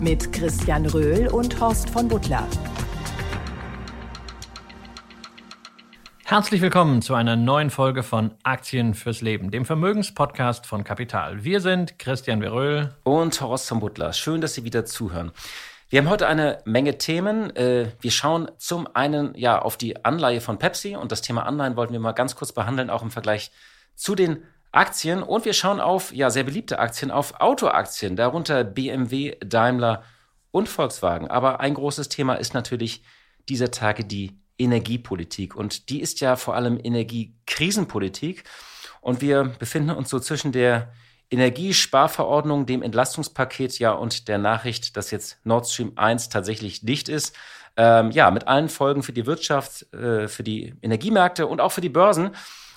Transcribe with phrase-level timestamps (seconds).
[0.00, 2.48] Mit Christian Röhl und Horst von Butler.
[6.24, 11.44] Herzlich willkommen zu einer neuen Folge von Aktien fürs Leben, dem Vermögenspodcast von Kapital.
[11.44, 14.14] Wir sind Christian Veröhl und Horst von Butler.
[14.14, 15.32] Schön, dass Sie wieder zuhören.
[15.90, 17.54] Wir haben heute eine Menge Themen.
[17.54, 21.76] Äh, wir schauen zum einen ja auf die Anleihe von Pepsi und das Thema Anleihen
[21.76, 23.50] wollten wir mal ganz kurz behandeln, auch im Vergleich
[23.96, 29.36] zu den Aktien und wir schauen auf ja sehr beliebte Aktien, auf Autoaktien, darunter BMW,
[29.44, 30.04] Daimler
[30.50, 31.28] und Volkswagen.
[31.28, 33.02] Aber ein großes Thema ist natürlich
[33.48, 35.56] dieser Tage die Energiepolitik.
[35.56, 38.44] Und die ist ja vor allem Energiekrisenpolitik.
[39.00, 40.92] Und wir befinden uns so zwischen der
[41.30, 47.36] Energiesparverordnung, dem Entlastungspaket ja und der Nachricht, dass jetzt Nord Stream 1 tatsächlich dicht ist.
[47.76, 51.80] Ähm, ja, mit allen Folgen für die Wirtschaft, äh, für die Energiemärkte und auch für
[51.80, 52.30] die Börsen.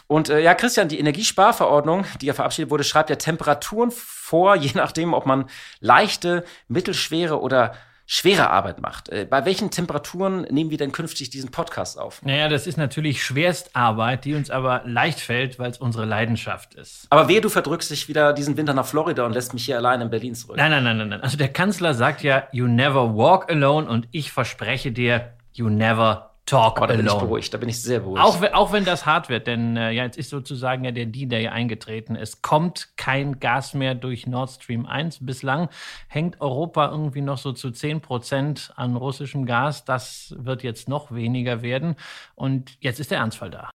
[0.07, 4.71] Und äh, ja, Christian, die Energiesparverordnung, die ja verabschiedet wurde, schreibt ja Temperaturen vor, je
[4.75, 5.45] nachdem, ob man
[5.79, 7.73] leichte, mittelschwere oder
[8.05, 9.09] schwere Arbeit macht.
[9.09, 12.21] Äh, bei welchen Temperaturen nehmen wir denn künftig diesen Podcast auf?
[12.21, 17.07] Naja, das ist natürlich Schwerstarbeit, die uns aber leicht fällt, weil es unsere Leidenschaft ist.
[17.09, 20.01] Aber wehe, du verdrückst dich wieder diesen Winter nach Florida und lässt mich hier allein
[20.01, 20.57] in Berlin zurück.
[20.57, 21.09] Nein, nein, nein, nein.
[21.09, 21.21] nein.
[21.21, 26.32] Also der Kanzler sagt ja, you never walk alone und ich verspreche dir, you never
[26.45, 28.21] Talk oh, da bin ich beruhigt, da bin ich sehr beruhigt.
[28.21, 31.47] Auch, auch wenn das hart wird, denn äh, ja, jetzt ist sozusagen ja der D-Day
[31.47, 32.17] eingetreten.
[32.17, 35.25] Es kommt kein Gas mehr durch Nord Stream 1.
[35.25, 35.69] Bislang
[36.07, 39.85] hängt Europa irgendwie noch so zu 10 Prozent an russischem Gas.
[39.85, 41.95] Das wird jetzt noch weniger werden.
[42.35, 43.69] Und jetzt ist der Ernstfall da.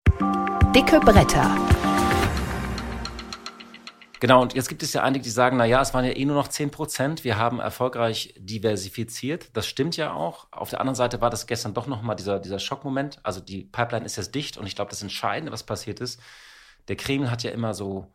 [0.74, 1.56] Dicke Bretter.
[4.20, 6.26] Genau, und jetzt gibt es ja einige, die sagen, na ja, es waren ja eh
[6.26, 7.24] nur noch 10 Prozent.
[7.24, 9.50] Wir haben erfolgreich diversifiziert.
[9.54, 10.48] Das stimmt ja auch.
[10.52, 13.20] Auf der anderen Seite war das gestern doch nochmal dieser, dieser Schockmoment.
[13.24, 16.22] Also die Pipeline ist jetzt dicht und ich glaube, das Entscheidende, was passiert ist,
[16.88, 18.14] der Kreml hat ja immer so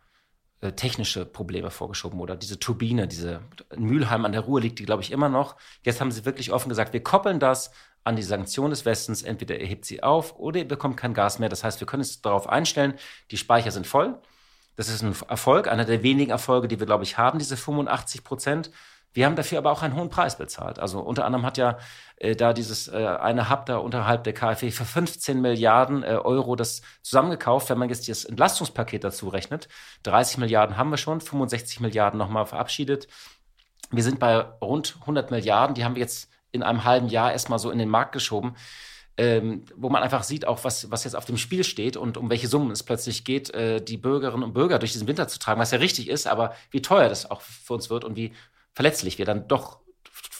[0.61, 3.41] äh, technische Probleme vorgeschoben oder diese Turbine, diese
[3.77, 5.57] Mülheim an der Ruhe liegt die, glaube ich, immer noch.
[5.83, 7.73] Jetzt haben sie wirklich offen gesagt, wir koppeln das
[8.05, 9.23] an die Sanktionen des Westens.
[9.23, 11.49] Entweder er hebt sie auf oder ihr bekommt kein Gas mehr.
[11.49, 12.95] Das heißt, wir können es darauf einstellen,
[13.31, 14.21] die Speicher sind voll.
[14.77, 18.25] Das ist ein Erfolg, einer der wenigen Erfolge, die wir, glaube ich, haben, diese 85
[18.25, 18.71] Prozent.
[19.13, 20.79] Wir haben dafür aber auch einen hohen Preis bezahlt.
[20.79, 21.79] Also unter anderem hat ja
[22.17, 26.55] äh, da dieses äh, eine Hub da unterhalb der KfW für 15 Milliarden äh, Euro
[26.55, 27.71] das zusammengekauft.
[27.71, 29.69] Wenn man jetzt das Entlastungspaket dazu rechnet,
[30.05, 33.09] 30 Milliarden haben wir schon, 65 Milliarden nochmal verabschiedet.
[33.91, 35.75] Wir sind bei rund 100 Milliarden.
[35.75, 38.55] Die haben wir jetzt in einem halben Jahr erstmal so in den Markt geschoben
[39.21, 42.31] ähm, wo man einfach sieht, auch was, was jetzt auf dem Spiel steht und um
[42.31, 45.61] welche Summen es plötzlich geht, äh, die Bürgerinnen und Bürger durch diesen Winter zu tragen,
[45.61, 48.33] was ja richtig ist, aber wie teuer das auch für uns wird und wie
[48.73, 49.80] verletzlich wir dann doch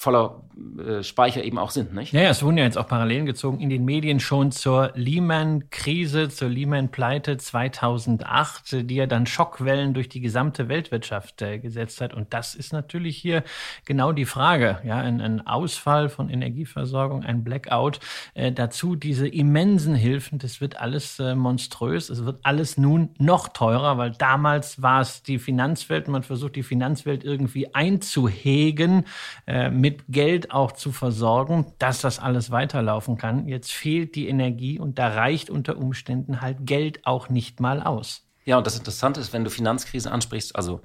[0.01, 0.41] voller
[0.79, 2.15] äh, Speicher eben auch sind, nicht?
[2.15, 6.31] Ja, ja, es wurden ja jetzt auch Parallelen gezogen in den Medien schon zur Lehman-Krise,
[6.31, 12.15] zur Lehman-Pleite 2008, die ja dann Schockwellen durch die gesamte Weltwirtschaft äh, gesetzt hat.
[12.15, 13.45] Und das ist natürlich hier
[13.85, 14.79] genau die Frage.
[14.85, 18.01] Ja, ein, ein Ausfall von Energieversorgung, ein Blackout,
[18.33, 20.39] äh, dazu diese immensen Hilfen.
[20.39, 22.09] Das wird alles äh, monströs.
[22.09, 26.09] Es wird alles nun noch teurer, weil damals war es die Finanzwelt.
[26.09, 29.05] Man versucht die Finanzwelt irgendwie einzuhegen
[29.47, 33.49] äh, mit mit Geld auch zu versorgen, dass das alles weiterlaufen kann.
[33.49, 38.25] Jetzt fehlt die Energie und da reicht unter Umständen halt Geld auch nicht mal aus.
[38.45, 40.81] Ja, und das Interessante ist, wenn du Finanzkrisen ansprichst, also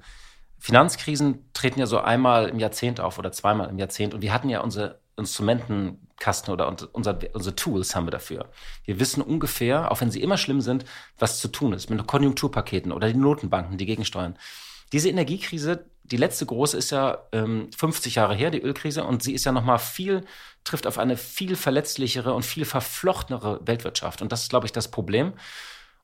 [0.58, 4.48] Finanzkrisen treten ja so einmal im Jahrzehnt auf oder zweimal im Jahrzehnt und wir hatten
[4.48, 8.50] ja unsere Instrumentenkasten oder unser, unsere Tools haben wir dafür.
[8.84, 10.84] Wir wissen ungefähr, auch wenn sie immer schlimm sind,
[11.18, 14.36] was zu tun ist mit Konjunkturpaketen oder die Notenbanken, die gegensteuern.
[14.92, 19.32] Diese Energiekrise, die letzte große ist ja ähm, 50 Jahre her, die Ölkrise, und sie
[19.32, 20.24] ist ja nochmal viel,
[20.64, 24.22] trifft auf eine viel verletzlichere und viel verflochtenere Weltwirtschaft.
[24.22, 25.34] Und das ist, glaube ich, das Problem.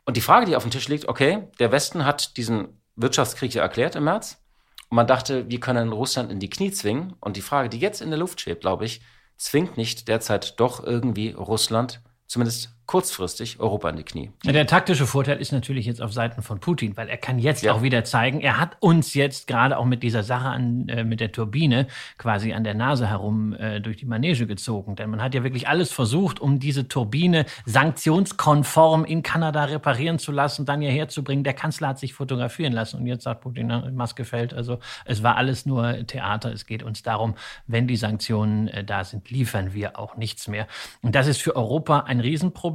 [0.05, 3.63] Und die Frage, die auf dem Tisch liegt, okay, der Westen hat diesen Wirtschaftskrieg ja
[3.63, 4.43] erklärt im März.
[4.89, 7.15] Und man dachte, wir können Russland in die Knie zwingen.
[7.21, 9.03] Und die Frage, die jetzt in der Luft schwebt, glaube ich,
[9.37, 14.31] zwingt nicht derzeit doch irgendwie Russland, zumindest kurzfristig Europa in die Knie.
[14.45, 17.73] Der taktische Vorteil ist natürlich jetzt auf Seiten von Putin, weil er kann jetzt ja.
[17.73, 21.21] auch wieder zeigen, er hat uns jetzt gerade auch mit dieser Sache an, äh, mit
[21.21, 21.87] der Turbine
[22.19, 24.97] quasi an der Nase herum äh, durch die Manege gezogen.
[24.97, 30.33] Denn man hat ja wirklich alles versucht, um diese Turbine sanktionskonform in Kanada reparieren zu
[30.33, 31.45] lassen, dann hierher zu bringen.
[31.45, 34.55] Der Kanzler hat sich fotografieren lassen und jetzt sagt Putin, na, Maske fällt.
[34.55, 36.53] Also es war alles nur Theater.
[36.53, 37.37] Es geht uns darum,
[37.67, 40.67] wenn die Sanktionen äh, da sind, liefern wir auch nichts mehr.
[41.01, 42.72] Und das ist für Europa ein Riesenproblem.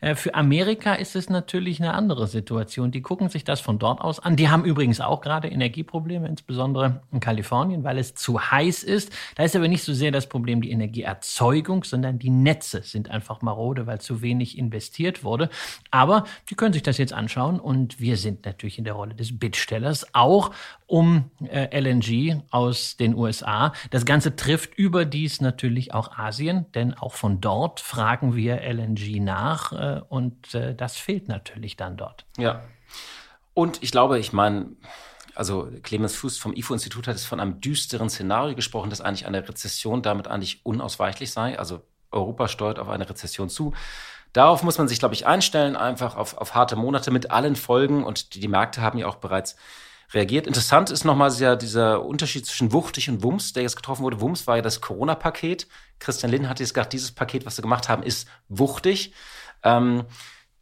[0.00, 2.90] Äh, für Amerika ist es natürlich eine andere Situation.
[2.90, 4.36] Die gucken sich das von dort aus an.
[4.36, 9.12] Die haben übrigens auch gerade Energieprobleme, insbesondere in Kalifornien, weil es zu heiß ist.
[9.36, 13.42] Da ist aber nicht so sehr das Problem die Energieerzeugung, sondern die Netze sind einfach
[13.42, 15.48] marode, weil zu wenig investiert wurde.
[15.90, 19.38] Aber die können sich das jetzt anschauen und wir sind natürlich in der Rolle des
[19.38, 20.50] Bittstellers, auch
[20.86, 23.72] um äh, LNG aus den USA.
[23.90, 29.72] Das Ganze trifft überdies natürlich auch Asien, denn auch von dort fragen wir LNG nach
[29.72, 32.24] äh, und äh, das fehlt natürlich dann dort.
[32.38, 32.62] Ja.
[33.52, 34.76] Und ich glaube, ich meine,
[35.34, 39.46] also Clemens Fuß vom IFO-Institut hat es von einem düsteren Szenario gesprochen, dass eigentlich eine
[39.46, 41.58] Rezession damit eigentlich unausweichlich sei.
[41.58, 43.74] Also Europa steuert auf eine Rezession zu.
[44.32, 48.04] Darauf muss man sich, glaube ich, einstellen, einfach auf, auf harte Monate mit allen Folgen.
[48.04, 49.56] Und die, die Märkte haben ja auch bereits
[50.12, 50.46] reagiert.
[50.46, 54.20] Interessant ist nochmal dieser, dieser Unterschied zwischen wuchtig und Wumms, der jetzt getroffen wurde.
[54.20, 55.66] Wumms war ja das Corona-Paket.
[55.98, 59.12] Christian Lindner hat jetzt gesagt, dieses Paket, was sie gemacht haben, ist wuchtig.
[59.62, 60.04] Ähm,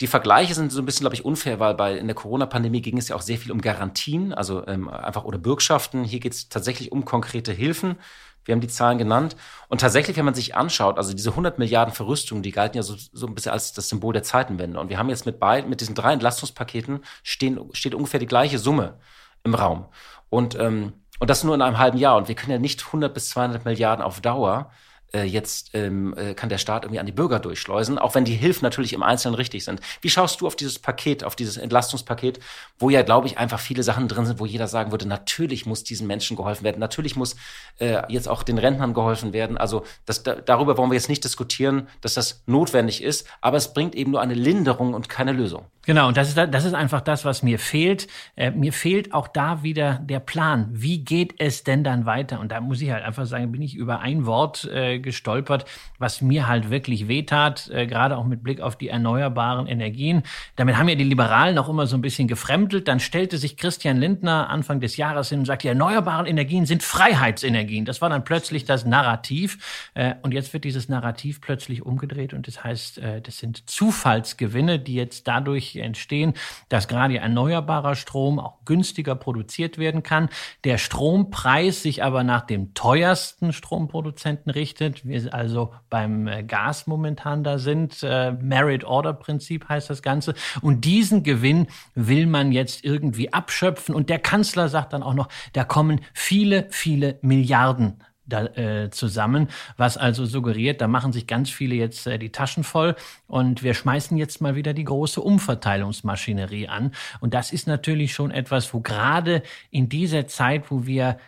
[0.00, 2.98] die Vergleiche sind so ein bisschen, glaube ich, unfair, weil bei in der Corona-Pandemie ging
[2.98, 6.04] es ja auch sehr viel um Garantien, also ähm, einfach oder Bürgschaften.
[6.04, 7.96] Hier geht es tatsächlich um konkrete Hilfen.
[8.44, 9.36] Wir haben die Zahlen genannt.
[9.68, 12.96] Und tatsächlich, wenn man sich anschaut, also diese 100 Milliarden Verrüstung, die galten ja so,
[13.12, 14.78] so ein bisschen als das Symbol der Zeitenwende.
[14.80, 18.58] Und wir haben jetzt mit beiden, mit diesen drei Entlastungspaketen stehen, steht ungefähr die gleiche
[18.58, 18.98] Summe
[19.44, 19.86] im Raum.
[20.30, 22.16] Und, ähm, und das nur in einem halben Jahr.
[22.16, 24.70] Und wir können ja nicht 100 bis 200 Milliarden auf Dauer
[25.14, 28.34] äh, jetzt ähm, äh, kann der Staat irgendwie an die Bürger durchschleusen, auch wenn die
[28.34, 29.80] Hilfen natürlich im Einzelnen richtig sind.
[30.00, 32.40] Wie schaust du auf dieses Paket, auf dieses Entlastungspaket,
[32.78, 35.84] wo ja, glaube ich, einfach viele Sachen drin sind, wo jeder sagen würde, natürlich muss
[35.84, 37.36] diesen Menschen geholfen werden, natürlich muss
[37.78, 39.56] äh, jetzt auch den Rentnern geholfen werden.
[39.56, 43.72] Also das, da, darüber wollen wir jetzt nicht diskutieren, dass das notwendig ist, aber es
[43.72, 45.66] bringt eben nur eine Linderung und keine Lösung.
[45.86, 48.06] Genau, und das ist, das ist einfach das, was mir fehlt.
[48.36, 50.68] Äh, mir fehlt auch da wieder der Plan.
[50.72, 52.40] Wie geht es denn dann weiter?
[52.40, 55.64] Und da muss ich halt einfach sagen, bin ich über ein Wort äh, gestolpert,
[55.98, 60.24] was mir halt wirklich wehtat, äh, gerade auch mit Blick auf die erneuerbaren Energien.
[60.56, 62.88] Damit haben ja die Liberalen auch immer so ein bisschen gefremdelt.
[62.88, 66.82] Dann stellte sich Christian Lindner Anfang des Jahres hin und sagte, die erneuerbaren Energien sind
[66.82, 67.84] Freiheitsenergien.
[67.84, 69.90] Das war dann plötzlich das Narrativ.
[69.94, 74.78] Äh, und jetzt wird dieses Narrativ plötzlich umgedreht und das heißt, äh, das sind Zufallsgewinne,
[74.78, 76.34] die jetzt dadurch entstehen,
[76.68, 80.28] dass gerade erneuerbarer Strom auch günstiger produziert werden kann.
[80.64, 84.83] Der Strompreis sich aber nach dem teuersten Stromproduzenten richtet.
[85.04, 88.02] Wir also beim äh, Gas momentan da sind.
[88.02, 90.34] Äh, Merit-Order-Prinzip heißt das Ganze.
[90.60, 93.94] Und diesen Gewinn will man jetzt irgendwie abschöpfen.
[93.94, 99.48] Und der Kanzler sagt dann auch noch, da kommen viele, viele Milliarden da, äh, zusammen,
[99.76, 102.96] was also suggeriert, da machen sich ganz viele jetzt äh, die Taschen voll
[103.26, 106.92] und wir schmeißen jetzt mal wieder die große Umverteilungsmaschinerie an.
[107.20, 111.18] Und das ist natürlich schon etwas, wo gerade in dieser Zeit, wo wir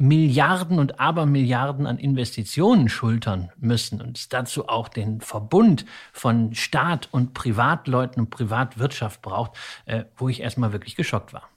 [0.00, 7.08] Milliarden und Abermilliarden an Investitionen schultern müssen und es dazu auch den Verbund von Staat
[7.12, 9.52] und Privatleuten und Privatwirtschaft braucht,
[9.84, 11.48] äh, wo ich erstmal wirklich geschockt war.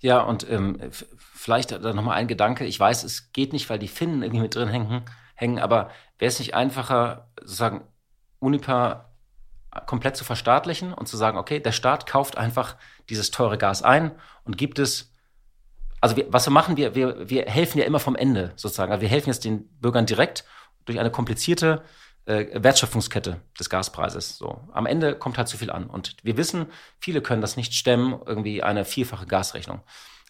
[0.00, 2.64] Ja, und ähm, vielleicht nochmal ein Gedanke.
[2.64, 5.02] Ich weiß, es geht nicht, weil die Finnen irgendwie mit drin hängen,
[5.36, 7.84] hängen aber wäre es nicht einfacher, sozusagen
[8.40, 9.12] Unipa
[9.86, 12.76] komplett zu verstaatlichen und zu sagen, okay, der Staat kauft einfach
[13.08, 14.10] dieses teure Gas ein
[14.44, 15.11] und gibt es,
[16.02, 18.90] also wir, was wir machen, wir, wir, wir helfen ja immer vom Ende sozusagen.
[18.90, 20.44] Also wir helfen jetzt den Bürgern direkt
[20.84, 21.84] durch eine komplizierte
[22.26, 24.36] äh, Wertschöpfungskette des Gaspreises.
[24.36, 24.60] So.
[24.72, 25.86] Am Ende kommt halt zu viel an.
[25.86, 26.66] Und wir wissen,
[26.98, 29.80] viele können das nicht stemmen, irgendwie eine vierfache Gasrechnung.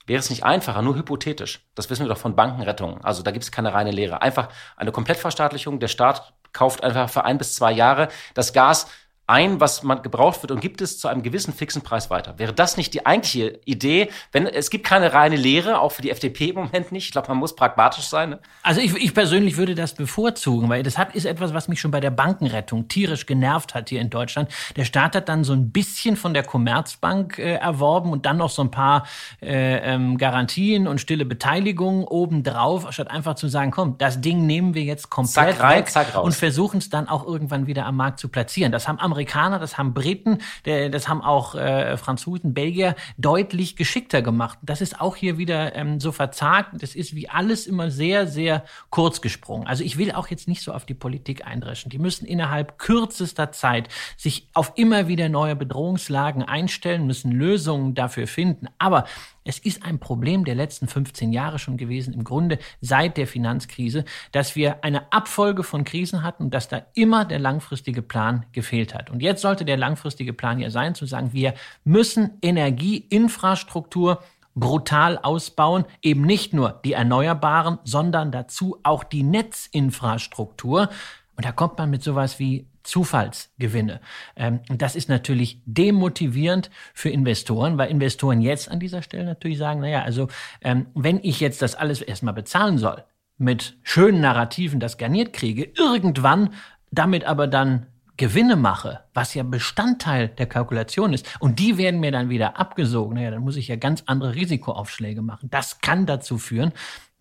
[0.07, 3.45] Wäre es nicht einfacher, nur hypothetisch, das wissen wir doch von Bankenrettungen, also da gibt
[3.45, 7.71] es keine reine Lehre, einfach eine Komplettverstaatlichung, der Staat kauft einfach für ein bis zwei
[7.71, 8.89] Jahre das Gas
[9.27, 12.39] ein, was man gebraucht wird und gibt es zu einem gewissen fixen Preis weiter.
[12.39, 14.11] Wäre das nicht die eigentliche Idee?
[14.33, 17.07] Wenn es gibt keine reine Lehre, auch für die FDP im Moment nicht.
[17.07, 18.31] Ich glaube, man muss pragmatisch sein.
[18.31, 18.41] Ne?
[18.63, 21.93] Also ich, ich persönlich würde das bevorzugen, weil das hat, ist etwas, was mich schon
[21.93, 24.51] bei der Bankenrettung tierisch genervt hat hier in Deutschland.
[24.77, 28.51] Der Staat hat dann so ein bisschen von der Commerzbank äh, erworben und dann noch
[28.51, 29.07] so ein paar
[29.41, 34.75] äh, ähm, Garantien und stille Beteiligung obendrauf, statt einfach zu sagen, komm, das Ding nehmen
[34.75, 36.25] wir jetzt komplett zack rein, weg zack raus.
[36.25, 38.73] und versuchen es dann auch irgendwann wieder am Markt zu platzieren.
[38.73, 44.59] Das haben Amerikaner, das haben Briten, das haben auch äh, Franzosen, Belgier deutlich geschickter gemacht.
[44.63, 46.71] Das ist auch hier wieder ähm, so verzagt.
[46.81, 49.67] Das ist wie alles immer sehr, sehr kurz gesprungen.
[49.67, 51.91] Also ich will auch jetzt nicht so auf die Politik eindreschen.
[51.91, 58.27] Die müssen innerhalb kürzester Zeit sich auf immer wieder neue Bedrohungslagen einstellen, müssen Lösungen dafür
[58.27, 58.69] finden.
[58.79, 59.05] Aber
[59.45, 64.05] es ist ein Problem der letzten 15 Jahre schon gewesen, im Grunde seit der Finanzkrise,
[64.31, 68.95] dass wir eine Abfolge von Krisen hatten und dass da immer der langfristige Plan gefehlt
[68.95, 69.11] hat.
[69.11, 74.23] Und jetzt sollte der langfristige Plan ja sein, zu sagen, wir müssen Energieinfrastruktur
[74.55, 80.91] brutal ausbauen, eben nicht nur die Erneuerbaren, sondern dazu auch die Netzinfrastruktur.
[81.37, 84.01] Und da kommt man mit sowas wie Zufallsgewinne.
[84.37, 89.59] Ähm, und das ist natürlich demotivierend für Investoren, weil Investoren jetzt an dieser Stelle natürlich
[89.59, 90.29] sagen, naja, also
[90.63, 93.05] ähm, wenn ich jetzt das alles erstmal bezahlen soll,
[93.39, 96.51] mit schönen Narrativen das garniert kriege, irgendwann
[96.91, 97.87] damit aber dann
[98.19, 103.15] Gewinne mache, was ja Bestandteil der Kalkulation ist, und die werden mir dann wieder abgesogen,
[103.15, 105.49] naja, dann muss ich ja ganz andere Risikoaufschläge machen.
[105.51, 106.73] Das kann dazu führen,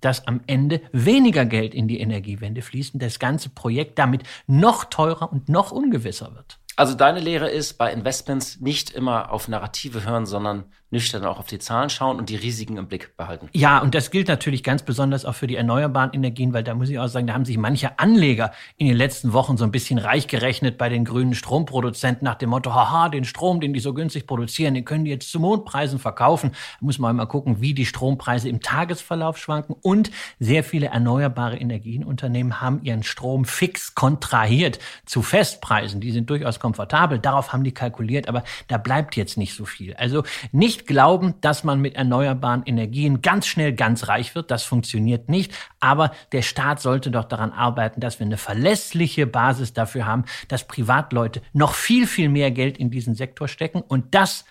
[0.02, 4.86] dass am Ende weniger Geld in die Energiewende fließt und das ganze Projekt damit noch
[4.86, 6.58] teurer und noch ungewisser wird.
[6.76, 11.48] Also deine Lehre ist, bei Investments nicht immer auf Narrative hören, sondern nüchtern auch auf
[11.48, 13.50] die Zahlen schauen und die Risiken im Blick behalten.
[13.54, 16.90] Ja, und das gilt natürlich ganz besonders auch für die erneuerbaren Energien, weil da muss
[16.90, 19.98] ich auch sagen, da haben sich manche Anleger in den letzten Wochen so ein bisschen
[19.98, 23.94] reich gerechnet bei den grünen Stromproduzenten nach dem Motto, haha, den Strom, den die so
[23.94, 26.52] günstig produzieren, den können die jetzt zu Mondpreisen verkaufen.
[26.52, 31.58] Da muss man mal gucken, wie die Strompreise im Tagesverlauf schwanken und sehr viele erneuerbare
[31.58, 36.02] Energienunternehmen haben ihren Strom fix kontrahiert zu Festpreisen.
[36.02, 39.94] Die sind durchaus komfortabel, darauf haben die kalkuliert, aber da bleibt jetzt nicht so viel.
[39.96, 44.50] Also nicht nicht glauben, dass man mit erneuerbaren Energien ganz schnell ganz reich wird.
[44.50, 45.54] Das funktioniert nicht.
[45.80, 50.68] Aber der Staat sollte doch daran arbeiten, dass wir eine verlässliche Basis dafür haben, dass
[50.68, 53.82] Privatleute noch viel, viel mehr Geld in diesen Sektor stecken.
[53.82, 54.46] Und das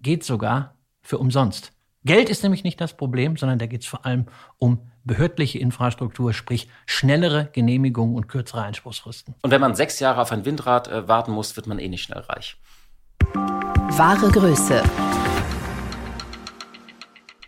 [0.00, 1.72] geht sogar für umsonst.
[2.04, 4.26] Geld ist nämlich nicht das Problem, sondern da geht es vor allem
[4.58, 9.34] um behördliche Infrastruktur, sprich schnellere Genehmigungen und kürzere Einspruchsfristen.
[9.42, 12.02] Und wenn man sechs Jahre auf ein Windrad äh, warten muss, wird man eh nicht
[12.02, 12.56] schnell reich.
[13.96, 14.82] Wahre Größe.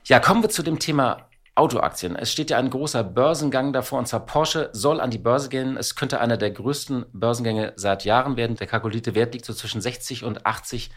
[0.08, 2.14] Ja, kommen wir zu dem Thema Autoaktien.
[2.14, 5.76] Es steht ja ein großer Börsengang davor, und zwar Porsche soll an die Börse gehen.
[5.76, 8.54] Es könnte einer der größten Börsengänge seit Jahren werden.
[8.54, 10.90] Der kalkulierte Wert liegt so zwischen 60 und 80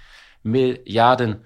[0.44, 1.44] Milliarden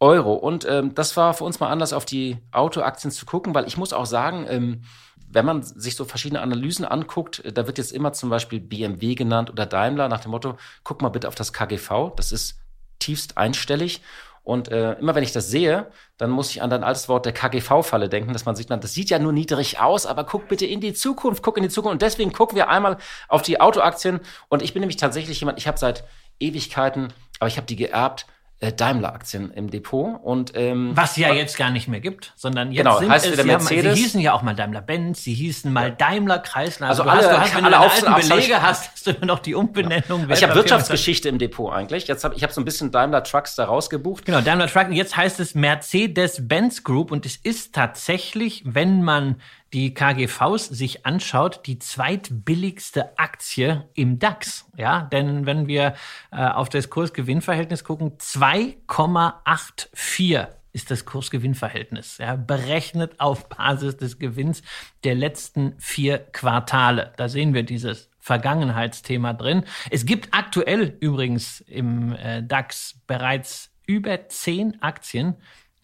[0.00, 0.34] Euro.
[0.34, 3.78] Und ähm, das war für uns mal anders, auf die Autoaktien zu gucken, weil ich
[3.78, 4.82] muss auch sagen, ähm,
[5.30, 9.48] wenn man sich so verschiedene Analysen anguckt, da wird jetzt immer zum Beispiel BMW genannt
[9.48, 12.60] oder Daimler nach dem Motto, guck mal bitte auf das KGV, das ist
[12.98, 14.02] tiefst einstellig.
[14.48, 17.34] Und äh, immer wenn ich das sehe, dann muss ich an dein altes Wort der
[17.34, 20.64] KGV-Falle denken, dass man sich dann, das sieht ja nur niedrig aus, aber guck bitte
[20.64, 21.92] in die Zukunft, guck in die Zukunft.
[21.92, 22.96] Und deswegen gucken wir einmal
[23.28, 24.20] auf die Autoaktien.
[24.48, 26.02] Und ich bin nämlich tatsächlich jemand, ich habe seit
[26.40, 28.24] Ewigkeiten, aber ich habe die geerbt,
[28.60, 30.18] Daimler-Aktien im Depot.
[30.20, 33.32] Und, ähm, Was ja jetzt gar nicht mehr gibt, sondern jetzt genau, sind heißt es,
[33.32, 33.84] wieder Mercedes.
[33.86, 36.88] Haben, sie hießen ja auch mal Daimler-Benz, sie hießen mal Daimler Chrysler.
[36.88, 39.54] Also, also alle, hast, wenn alle du alten Belege hast, hast du immer noch die
[39.54, 40.22] Umbenennung.
[40.22, 40.28] Ja.
[40.28, 42.08] Also ich habe Wirtschaftsgeschichte im Depot eigentlich.
[42.08, 44.24] Jetzt hab, ich habe so ein bisschen Daimler Trucks da rausgebucht.
[44.24, 44.88] Genau, Daimler Trucks.
[44.90, 49.36] Jetzt heißt es Mercedes-Benz Group und es ist tatsächlich, wenn man
[49.72, 54.66] die KGVs sich anschaut, die zweitbilligste Aktie im DAX.
[54.76, 55.94] Ja, denn wenn wir
[56.30, 64.62] äh, auf das Kursgewinnverhältnis gucken, 2,84 ist das Kursgewinnverhältnis, ja, berechnet auf Basis des Gewinns
[65.04, 67.12] der letzten vier Quartale.
[67.16, 69.64] Da sehen wir dieses Vergangenheitsthema drin.
[69.90, 75.36] Es gibt aktuell übrigens im äh, DAX bereits über zehn Aktien,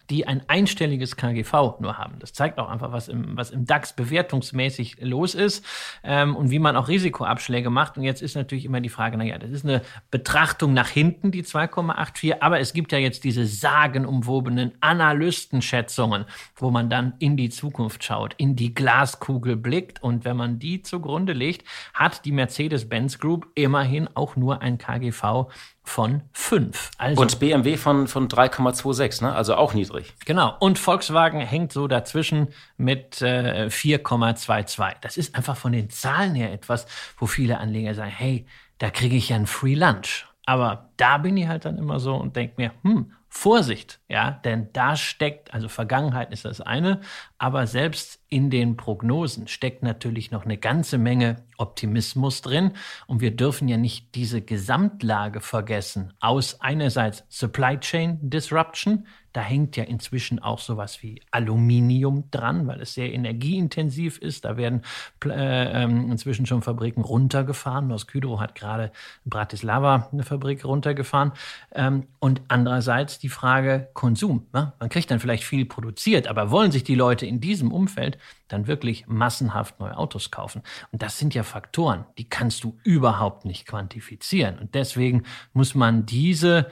[0.09, 2.19] die ein einstelliges KGV nur haben.
[2.19, 5.65] Das zeigt auch einfach, was im, was im DAX bewertungsmäßig los ist
[6.03, 7.97] ähm, und wie man auch Risikoabschläge macht.
[7.97, 9.81] Und jetzt ist natürlich immer die Frage, naja, das ist eine
[10.11, 16.89] Betrachtung nach hinten, die 2,84, aber es gibt ja jetzt diese sagenumwobenen Analystenschätzungen, wo man
[16.89, 21.67] dann in die Zukunft schaut, in die Glaskugel blickt und wenn man die zugrunde legt,
[21.93, 25.47] hat die Mercedes-Benz Group immerhin auch nur ein KGV
[25.85, 26.91] von 5.
[26.97, 29.33] Also, und BMW von, von 3,26, ne?
[29.33, 29.94] also auch niedrig.
[30.25, 30.55] Genau.
[30.59, 34.95] Und Volkswagen hängt so dazwischen mit äh, 4,22.
[35.01, 36.87] Das ist einfach von den Zahlen her etwas,
[37.17, 38.45] wo viele Anleger sagen, hey,
[38.77, 40.27] da kriege ich ja ein Free Lunch.
[40.45, 44.69] Aber da bin ich halt dann immer so und denke mir, hm, Vorsicht, ja, denn
[44.71, 47.01] da steckt, also Vergangenheit ist das eine,
[47.37, 52.71] aber selbst in den Prognosen steckt natürlich noch eine ganze Menge Optimismus drin.
[53.07, 59.75] Und wir dürfen ja nicht diese Gesamtlage vergessen aus einerseits Supply Chain Disruption, da hängt
[59.75, 64.45] ja inzwischen auch sowas wie Aluminium dran, weil es sehr energieintensiv ist.
[64.45, 64.81] Da werden
[65.25, 67.89] äh, ähm, inzwischen schon Fabriken runtergefahren.
[67.89, 68.93] Noskydro hat gerade
[69.25, 71.33] in Bratislava eine Fabrik runtergefahren.
[71.73, 74.47] Ähm, und andererseits die Frage Konsum.
[74.53, 74.71] Ne?
[74.79, 78.67] Man kriegt dann vielleicht viel produziert, aber wollen sich die Leute in diesem Umfeld dann
[78.67, 80.61] wirklich massenhaft neue Autos kaufen?
[80.93, 84.59] Und das sind ja Faktoren, die kannst du überhaupt nicht quantifizieren.
[84.59, 86.67] Und deswegen muss man diese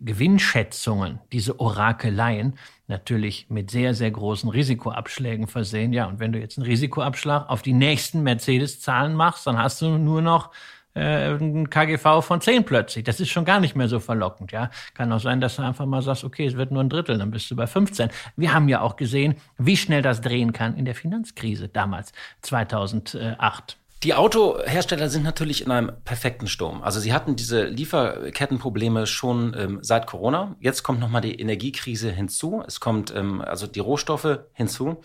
[0.00, 5.92] Gewinnschätzungen, diese Orakeleien, natürlich mit sehr, sehr großen Risikoabschlägen versehen.
[5.92, 9.98] Ja, und wenn du jetzt einen Risikoabschlag auf die nächsten Mercedes-Zahlen machst, dann hast du
[9.98, 10.50] nur noch
[10.96, 13.04] äh, ein KGV von 10 plötzlich.
[13.04, 14.52] Das ist schon gar nicht mehr so verlockend.
[14.52, 17.18] Ja, kann auch sein, dass du einfach mal sagst, okay, es wird nur ein Drittel,
[17.18, 18.08] dann bist du bei 15.
[18.36, 22.12] Wir haben ja auch gesehen, wie schnell das drehen kann in der Finanzkrise damals
[22.42, 23.76] 2008.
[24.02, 26.82] Die Autohersteller sind natürlich in einem perfekten Sturm.
[26.82, 30.54] Also sie hatten diese Lieferkettenprobleme schon ähm, seit Corona.
[30.60, 32.62] Jetzt kommt nochmal die Energiekrise hinzu.
[32.66, 35.00] Es kommt ähm, also die Rohstoffe hinzu.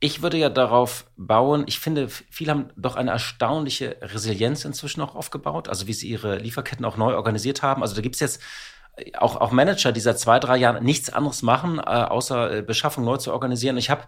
[0.00, 5.14] Ich würde ja darauf bauen, ich finde, viele haben doch eine erstaunliche Resilienz inzwischen auch
[5.14, 7.80] aufgebaut, also wie sie ihre Lieferketten auch neu organisiert haben.
[7.80, 8.42] Also da gibt es jetzt
[9.18, 13.04] auch, auch Manager, die seit zwei, drei Jahren nichts anderes machen, äh, außer äh, Beschaffung
[13.04, 13.76] neu zu organisieren.
[13.76, 14.02] Ich habe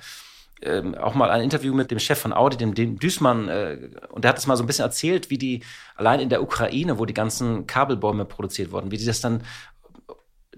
[0.62, 3.78] ähm, auch mal ein Interview mit dem Chef von Audi, dem, dem Düßmann, äh,
[4.10, 5.62] und der hat das mal so ein bisschen erzählt, wie die
[5.96, 9.42] allein in der Ukraine, wo die ganzen Kabelbäume produziert wurden, wie die das dann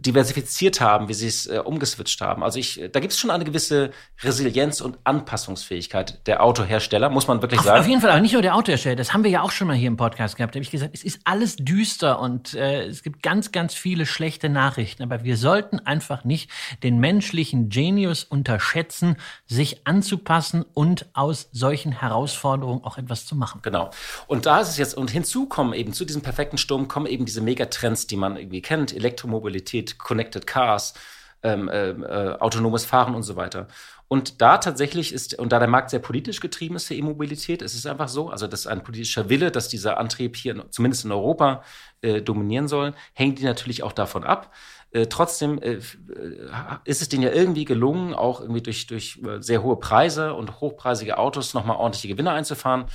[0.02, 2.42] diversifiziert haben, wie sie es äh, umgeswitcht haben.
[2.42, 3.90] Also ich, da gibt es schon eine gewisse
[4.22, 7.80] Resilienz und Anpassungsfähigkeit der Autohersteller, muss man wirklich auf, sagen.
[7.80, 8.96] Auf jeden Fall, aber nicht nur der Autohersteller.
[8.96, 10.54] Das haben wir ja auch schon mal hier im Podcast gehabt.
[10.54, 14.06] Da habe ich gesagt, es ist alles düster und äh, es gibt ganz, ganz viele
[14.06, 15.02] schlechte Nachrichten.
[15.02, 16.50] Aber wir sollten einfach nicht
[16.82, 19.16] den menschlichen Genius unterschätzen,
[19.46, 23.60] sich anzupassen und aus solchen Herausforderungen auch etwas zu machen.
[23.62, 23.90] Genau.
[24.26, 27.24] Und da ist es jetzt, und hinzu kommen eben zu diesem perfekten Sturm kommen eben
[27.24, 30.94] diese Megatrends, die man irgendwie kennt, Elektromobilität, Connected Cars,
[31.42, 33.68] ähm, äh, äh, autonomes Fahren und so weiter.
[34.12, 37.74] Und da tatsächlich ist, und da der Markt sehr politisch getrieben ist für E-Mobilität, ist
[37.74, 41.12] es einfach so, also das ist ein politischer Wille, dass dieser Antrieb hier zumindest in
[41.12, 41.62] Europa
[42.02, 44.52] äh, dominieren soll, hängt die natürlich auch davon ab.
[44.90, 45.78] Äh, trotzdem äh,
[46.84, 50.60] ist es denen ja irgendwie gelungen, auch irgendwie durch, durch äh, sehr hohe Preise und
[50.60, 52.86] hochpreisige Autos nochmal ordentliche Gewinne einzufahren.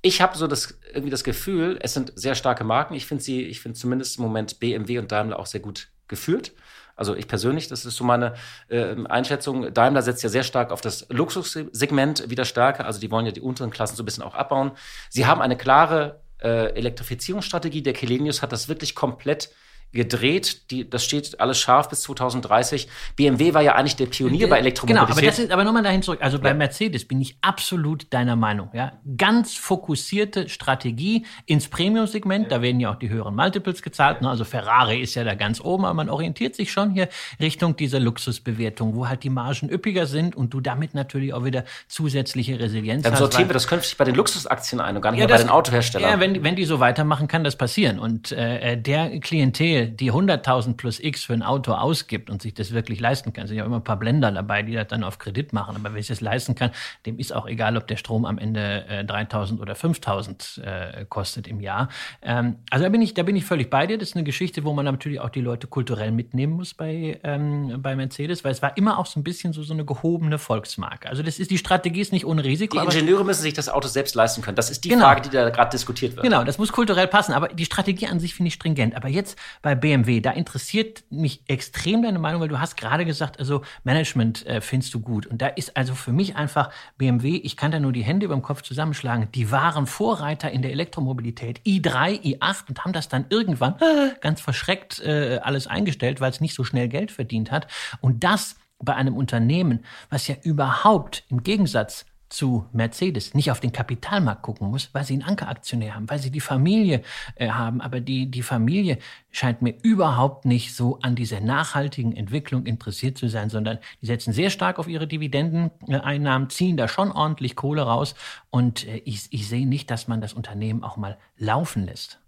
[0.00, 2.94] Ich habe so das, irgendwie das Gefühl, es sind sehr starke Marken.
[2.94, 6.52] Ich finde sie, ich finde zumindest im Moment BMW und Daimler auch sehr gut geführt.
[6.96, 8.34] Also ich persönlich, das ist so meine
[8.68, 9.72] äh, Einschätzung.
[9.72, 12.86] Daimler setzt ja sehr stark auf das Luxussegment wieder stärker.
[12.86, 14.72] Also die wollen ja die unteren Klassen so ein bisschen auch abbauen.
[15.10, 17.82] Sie haben eine klare äh, Elektrifizierungsstrategie.
[17.82, 19.50] Der Kelenius hat das wirklich komplett
[19.92, 20.70] gedreht.
[20.70, 22.88] Die, das steht alles scharf bis 2030.
[23.16, 25.08] BMW war ja eigentlich der Pionier bei Elektromobilität.
[25.08, 26.20] Genau, aber, das ist, aber nochmal dahin zurück.
[26.22, 26.54] Also bei ja.
[26.54, 28.70] Mercedes bin ich absolut deiner Meinung.
[28.72, 28.92] Ja?
[29.16, 32.44] Ganz fokussierte Strategie ins Premium-Segment.
[32.44, 32.58] Ja.
[32.58, 34.22] Da werden ja auch die höheren Multiples gezahlt.
[34.22, 34.28] Ne?
[34.28, 37.08] Also Ferrari ist ja da ganz oben, aber man orientiert sich schon hier
[37.40, 41.64] Richtung dieser Luxusbewertung, wo halt die Margen üppiger sind und du damit natürlich auch wieder
[41.88, 43.20] zusätzliche Resilienz Dann hast.
[43.20, 45.42] Dann sortieren wir das künftig bei den Luxusaktien ein und gar nicht ja, mehr bei
[45.42, 46.10] den Autoherstellern.
[46.10, 47.98] Ja, wenn, wenn die so weitermachen, kann das passieren.
[47.98, 52.72] Und äh, der Klientel, die 100.000 plus X für ein Auto ausgibt und sich das
[52.72, 55.52] wirklich leisten kann, sind ja immer ein paar Blender dabei, die das dann auf Kredit
[55.52, 55.76] machen.
[55.76, 56.70] Aber wer sich das leisten kann,
[57.04, 61.46] dem ist auch egal, ob der Strom am Ende äh, 3.000 oder 5.000 äh, kostet
[61.46, 61.88] im Jahr.
[62.22, 63.98] Ähm, also da bin ich, da bin ich völlig bei dir.
[63.98, 67.82] Das ist eine Geschichte, wo man natürlich auch die Leute kulturell mitnehmen muss bei, ähm,
[67.82, 71.08] bei Mercedes, weil es war immer auch so ein bisschen so, so eine gehobene Volksmarke.
[71.08, 72.78] Also das ist, die Strategie ist nicht ohne Risiko.
[72.78, 74.56] Die Ingenieure müssen sich das Auto selbst leisten können.
[74.56, 75.04] Das ist die genau.
[75.04, 76.24] Frage, die da gerade diskutiert wird.
[76.24, 77.32] Genau, das muss kulturell passen.
[77.32, 78.96] Aber die Strategie an sich finde ich stringent.
[78.96, 83.40] Aber jetzt bei BMW, da interessiert mich extrem deine Meinung, weil du hast gerade gesagt,
[83.40, 85.26] also Management äh, findest du gut.
[85.26, 88.36] Und da ist also für mich einfach BMW, ich kann da nur die Hände über
[88.36, 93.24] dem Kopf zusammenschlagen, die waren Vorreiter in der Elektromobilität, i3, i8 und haben das dann
[93.28, 97.66] irgendwann äh, ganz verschreckt äh, alles eingestellt, weil es nicht so schnell Geld verdient hat.
[98.00, 103.72] Und das bei einem Unternehmen, was ja überhaupt im Gegensatz zu Mercedes nicht auf den
[103.72, 107.02] Kapitalmarkt gucken muss, weil sie einen Ankeraktionär haben, weil sie die Familie
[107.36, 107.80] äh, haben.
[107.80, 108.98] Aber die, die Familie
[109.30, 114.32] scheint mir überhaupt nicht so an dieser nachhaltigen Entwicklung interessiert zu sein, sondern die setzen
[114.32, 118.14] sehr stark auf ihre Dividendeneinnahmen, ziehen da schon ordentlich Kohle raus.
[118.50, 122.20] Und äh, ich, ich sehe nicht, dass man das Unternehmen auch mal laufen lässt.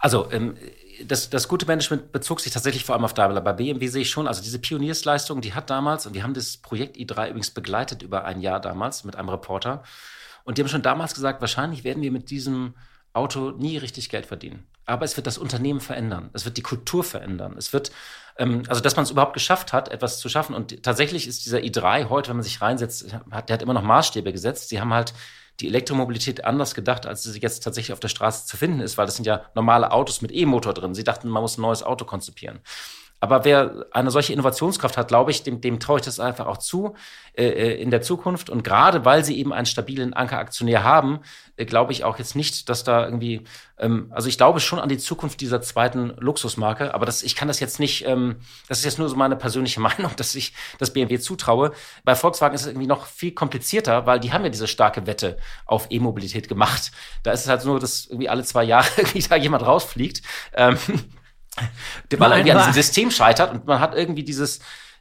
[0.00, 0.56] Also, ähm,
[1.06, 3.40] das, das gute Management bezog sich tatsächlich vor allem auf Daimler.
[3.40, 6.56] Bei BMW sehe ich schon, also diese Pioniersleistung, die hat damals, und wir haben das
[6.56, 9.82] Projekt i3 übrigens begleitet über ein Jahr damals mit einem Reporter.
[10.44, 12.74] Und die haben schon damals gesagt, wahrscheinlich werden wir mit diesem
[13.12, 14.66] Auto nie richtig Geld verdienen.
[14.86, 16.30] aber es wird das Unternehmen verändern.
[16.32, 17.56] Es wird die Kultur verändern.
[17.58, 17.92] Es wird,
[18.38, 20.54] ähm, also dass man es überhaupt geschafft hat, etwas zu schaffen.
[20.54, 23.82] Und tatsächlich ist dieser i3 heute, wenn man sich reinsetzt, hat, der hat immer noch
[23.82, 24.70] Maßstäbe gesetzt.
[24.70, 25.12] Sie haben halt
[25.60, 29.06] die Elektromobilität anders gedacht, als sie jetzt tatsächlich auf der Straße zu finden ist, weil
[29.06, 30.94] das sind ja normale Autos mit E-Motor drin.
[30.94, 32.60] Sie dachten, man muss ein neues Auto konzipieren.
[33.20, 36.58] Aber wer eine solche Innovationskraft hat, glaube ich, dem, dem traue ich das einfach auch
[36.58, 36.94] zu
[37.34, 38.48] äh, äh, in der Zukunft.
[38.48, 41.20] Und gerade weil sie eben einen stabilen Ankeraktionär haben,
[41.56, 43.42] äh, glaube ich auch jetzt nicht, dass da irgendwie,
[43.78, 47.48] ähm, also ich glaube schon an die Zukunft dieser zweiten Luxusmarke, aber das, ich kann
[47.48, 48.36] das jetzt nicht, ähm,
[48.68, 51.72] das ist jetzt nur so meine persönliche Meinung, dass ich das BMW zutraue.
[52.04, 55.38] Bei Volkswagen ist es irgendwie noch viel komplizierter, weil die haben ja diese starke Wette
[55.66, 56.92] auf E-Mobilität gemacht.
[57.24, 60.22] Da ist es halt nur, dass irgendwie alle zwei Jahre irgendwie da jemand rausfliegt.
[60.54, 60.78] Ähm,
[62.16, 64.60] weil irgendwie an diesem System scheitert und man hat irgendwie dieses,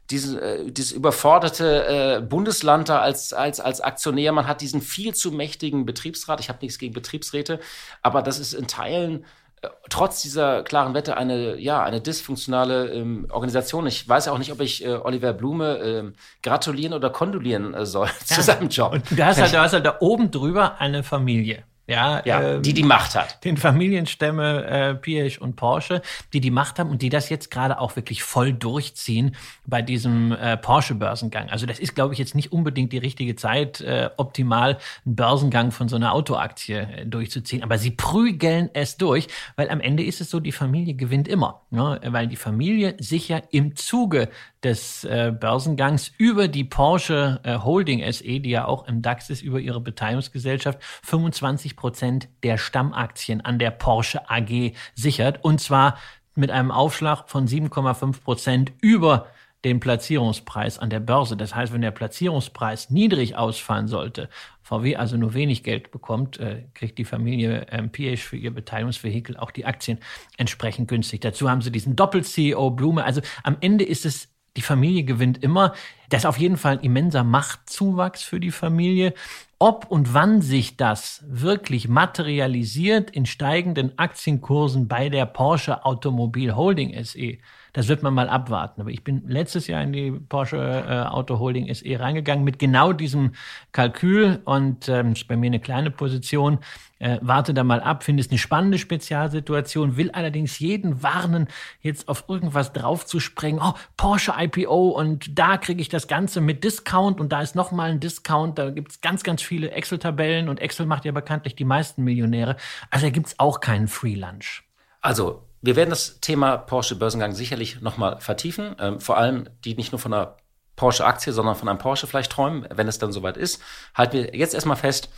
[0.09, 4.31] dieses, äh, dieses überforderte äh, Bundesland da als, als, als Aktionär.
[4.31, 6.39] Man hat diesen viel zu mächtigen Betriebsrat.
[6.39, 7.59] Ich habe nichts gegen Betriebsräte,
[8.01, 9.25] aber das ist in Teilen
[9.61, 13.85] äh, trotz dieser klaren Wette eine, ja, eine dysfunktionale ähm, Organisation.
[13.87, 18.07] Ich weiß auch nicht, ob ich äh, Oliver Blume äh, gratulieren oder kondolieren äh, soll
[18.29, 18.35] ja.
[18.35, 18.93] zu seinem Job.
[18.93, 21.63] Und du hast, halt, du hast halt da oben drüber eine Familie.
[21.87, 23.43] Ja, ja ähm, die die Macht hat.
[23.45, 26.01] Den Familienstämme äh, Piech und Porsche,
[26.33, 30.33] die die Macht haben und die das jetzt gerade auch wirklich voll durchziehen bei diesem
[30.33, 31.49] äh, Porsche-Börsengang.
[31.49, 35.71] Also das ist, glaube ich, jetzt nicht unbedingt die richtige Zeit, äh, optimal einen Börsengang
[35.71, 37.63] von so einer Autoaktie äh, durchzuziehen.
[37.63, 41.61] Aber sie prügeln es durch, weil am Ende ist es so, die Familie gewinnt immer.
[41.69, 42.01] Ne?
[42.03, 44.29] Weil die Familie sich ja im Zuge
[44.67, 49.41] des äh, Börsengangs über die Porsche äh, Holding SE, die ja auch im DAX ist,
[49.41, 55.43] über ihre Beteiligungsgesellschaft 25 Prozent der Stammaktien an der Porsche AG sichert.
[55.43, 55.97] Und zwar
[56.35, 59.27] mit einem Aufschlag von 7,5 Prozent über
[59.65, 61.35] den Platzierungspreis an der Börse.
[61.35, 64.29] Das heißt, wenn der Platzierungspreis niedrig ausfallen sollte,
[64.61, 69.37] VW also nur wenig Geld bekommt, äh, kriegt die Familie ähm, PH für ihr Beteiligungsvehikel
[69.37, 69.99] auch die Aktien
[70.37, 71.21] entsprechend günstig.
[71.21, 73.03] Dazu haben sie diesen Doppel-CEO Blume.
[73.03, 75.73] Also am Ende ist es die Familie gewinnt immer.
[76.09, 79.13] Das ist auf jeden Fall ein immenser Machtzuwachs für die Familie.
[79.59, 87.03] Ob und wann sich das wirklich materialisiert in steigenden Aktienkursen bei der Porsche Automobil Holding
[87.03, 87.37] SE,
[87.77, 88.81] das wird man mal abwarten.
[88.81, 92.91] Aber ich bin letztes Jahr in die Porsche äh, Auto Holding SE reingegangen mit genau
[92.91, 93.33] diesem
[93.71, 96.57] Kalkül und ähm, ist bei mir eine kleine Position.
[96.97, 101.49] Äh, warte da mal ab, finde es eine spannende Spezialsituation, will allerdings jeden warnen,
[101.81, 103.61] jetzt auf irgendwas draufzusprengen.
[103.63, 107.91] Oh, Porsche IPO und da kriege ich das Ganze mit Discount und da ist nochmal
[107.91, 108.57] ein Discount.
[108.57, 112.55] Da gibt es ganz, ganz viele Excel-Tabellen und Excel macht ja bekanntlich die meisten Millionäre.
[112.89, 114.63] Also da gibt es auch keinen Free Lunch.
[114.99, 118.75] Also wir werden das Thema Porsche Börsengang sicherlich nochmal vertiefen.
[118.79, 120.37] Ähm, vor allem die nicht nur von einer
[120.75, 123.61] Porsche-Aktie, sondern von einem Porsche vielleicht träumen, wenn es dann soweit ist.
[123.95, 125.09] Halten wir jetzt erstmal fest,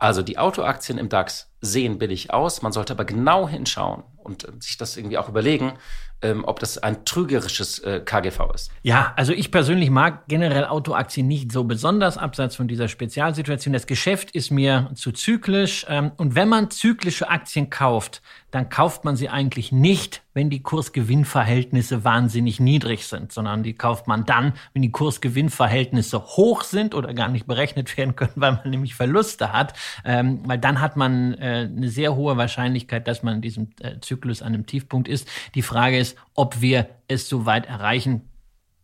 [0.00, 2.62] also die Autoaktien im DAX sehen billig aus.
[2.62, 5.74] Man sollte aber genau hinschauen und äh, sich das irgendwie auch überlegen,
[6.22, 8.70] ähm, ob das ein trügerisches äh, KGV ist.
[8.82, 13.74] Ja, also ich persönlich mag generell Autoaktien nicht so besonders, abseits von dieser Spezialsituation.
[13.74, 15.84] Das Geschäft ist mir zu zyklisch.
[15.88, 20.62] Ähm, und wenn man zyklische Aktien kauft, dann kauft man sie eigentlich nicht, wenn die
[20.62, 27.14] Kursgewinnverhältnisse wahnsinnig niedrig sind, sondern die kauft man dann, wenn die Kursgewinnverhältnisse hoch sind oder
[27.14, 29.74] gar nicht berechnet werden können, weil man nämlich Verluste hat.
[30.04, 34.00] Ähm, weil dann hat man äh, eine sehr hohe Wahrscheinlichkeit, dass man in diesem äh,
[34.00, 35.28] Zyklus an einem Tiefpunkt ist.
[35.54, 38.28] Die Frage ist, ob wir es so weit erreichen.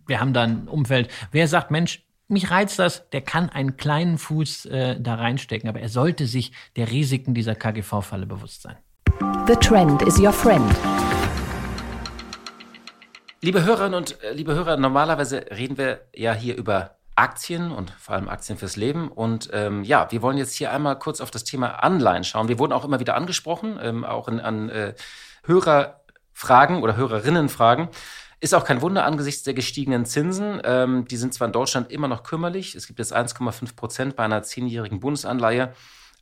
[0.06, 1.08] Wir haben da ein Umfeld.
[1.32, 5.80] Wer sagt, Mensch, mich reizt das, der kann einen kleinen Fuß äh, da reinstecken, aber
[5.80, 8.76] er sollte sich der Risiken dieser KGV-Falle bewusst sein.
[9.46, 10.70] The Trend is your friend.
[13.40, 18.14] Liebe Hörerinnen und äh, liebe Hörer, normalerweise reden wir ja hier über Aktien und vor
[18.14, 19.08] allem Aktien fürs Leben.
[19.08, 22.48] Und ähm, ja, wir wollen jetzt hier einmal kurz auf das Thema Anleihen schauen.
[22.48, 24.94] Wir wurden auch immer wieder angesprochen, ähm, auch in, an äh,
[25.44, 27.88] Hörerfragen oder Hörerinnenfragen.
[28.40, 30.60] Ist auch kein Wunder angesichts der gestiegenen Zinsen.
[30.64, 32.74] Ähm, die sind zwar in Deutschland immer noch kümmerlich.
[32.74, 35.72] Es gibt jetzt 1,5 Prozent bei einer zehnjährigen Bundesanleihe.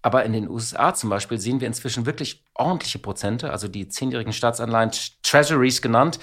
[0.04, 4.34] Aber in den USA zum Beispiel sehen wir inzwischen wirklich ordentliche Prozente, also die zehnjährigen
[4.34, 4.90] Staatsanleihen,
[5.22, 6.18] Treasuries genannt,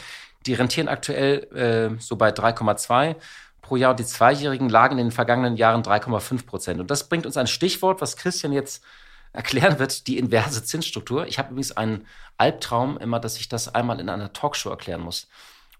[0.46, 3.16] die rentieren aktuell äh, so bei 3,2
[3.64, 6.80] pro Jahr die Zweijährigen lagen in den vergangenen Jahren 3,5 Prozent.
[6.80, 8.84] Und das bringt uns ein Stichwort, was Christian jetzt
[9.34, 11.26] erklären wird, die inverse Zinsstruktur.
[11.26, 12.06] Ich habe übrigens einen
[12.38, 15.28] Albtraum immer, dass ich das einmal in einer Talkshow erklären muss.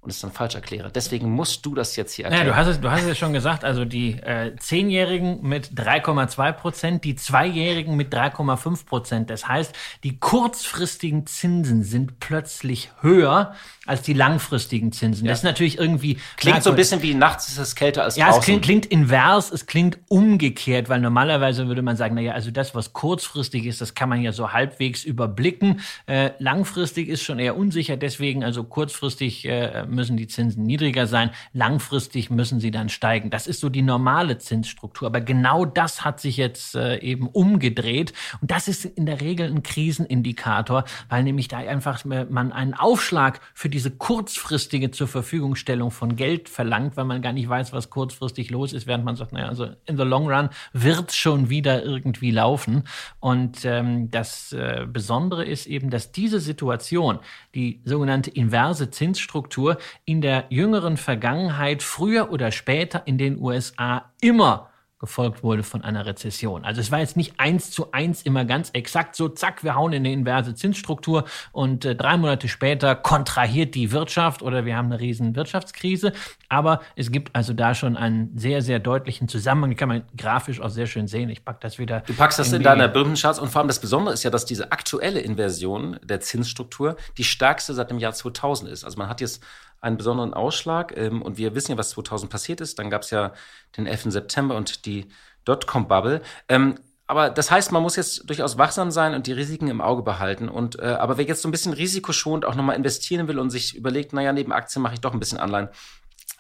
[0.02, 0.92] Und es dann falsch erkläre.
[0.92, 2.48] Deswegen musst du das jetzt hier erklären.
[2.48, 6.52] Ja, du hast es, du hast es schon gesagt, also die äh, Zehnjährigen mit 3,2
[6.54, 9.30] Prozent, die Zweijährigen mit 3,5 Prozent.
[9.30, 13.54] Das heißt, die kurzfristigen Zinsen sind plötzlich höher
[13.86, 15.26] als die langfristigen Zinsen.
[15.26, 15.32] Ja.
[15.32, 16.20] Das ist natürlich irgendwie.
[16.38, 18.38] Klingt so ein bisschen wie nachts ist es kälter als ja, draußen.
[18.38, 22.50] Ja, es klingt, klingt invers, es klingt umgekehrt, weil normalerweise würde man sagen, naja, also
[22.50, 25.82] das, was kurzfristig ist, das kann man ja so halbwegs überblicken.
[26.08, 31.32] Äh, langfristig ist schon eher unsicher, deswegen also kurzfristig äh, müssen die Zinsen niedriger sein,
[31.54, 33.30] langfristig müssen sie dann steigen.
[33.30, 35.08] Das ist so die normale Zinsstruktur.
[35.08, 38.14] Aber genau das hat sich jetzt äh, eben umgedreht.
[38.42, 43.40] Und das ist in der Regel ein Krisenindikator, weil nämlich da einfach man einen Aufschlag
[43.54, 48.50] für diese kurzfristige zur Verfügungstellung von Geld verlangt, weil man gar nicht weiß, was kurzfristig
[48.50, 52.32] los ist, während man sagt, naja, also in the long run wird schon wieder irgendwie
[52.32, 52.84] laufen.
[53.20, 57.20] Und ähm, das äh, Besondere ist eben, dass diese Situation,
[57.56, 64.72] die sogenannte inverse Zinsstruktur, in der jüngeren Vergangenheit früher oder später in den USA immer
[65.02, 66.64] gefolgt wurde von einer Rezession.
[66.64, 69.94] Also es war jetzt nicht eins zu eins immer ganz exakt so, zack, wir hauen
[69.94, 74.92] in eine inverse Zinsstruktur und äh, drei Monate später kontrahiert die Wirtschaft oder wir haben
[74.92, 76.14] eine riesen Wirtschaftskrise.
[76.50, 79.72] Aber es gibt also da schon einen sehr, sehr deutlichen Zusammenhang.
[79.72, 81.32] Die kann man grafisch auch sehr schön sehen.
[81.32, 82.02] Ich pack das wieder.
[82.02, 84.46] Du packst das in, in deiner Birnencharts und vor allem das Besondere ist ja, dass
[84.46, 88.84] diese aktuelle Inversion der Zinsstruktur die stärkste seit dem Jahr 2000 ist.
[88.84, 89.42] Also man hat jetzt
[89.82, 90.96] einen besonderen Ausschlag.
[90.96, 92.80] Ähm, und wir wissen ja, was 2000 passiert ist.
[92.80, 93.34] Dann gab es ja
[93.78, 94.12] den 11.
[94.12, 95.08] September und die
[95.46, 96.22] Dotcom-Bubble.
[96.48, 96.76] Ähm,
[97.08, 100.48] aber das heißt, man muss jetzt durchaus wachsam sein und die Risiken im Auge behalten.
[100.48, 103.76] Und äh, aber wer jetzt so ein bisschen risikoschonend auch nochmal investieren will und sich
[103.76, 105.68] überlegt, naja, neben Aktien mache ich doch ein bisschen Anleihen,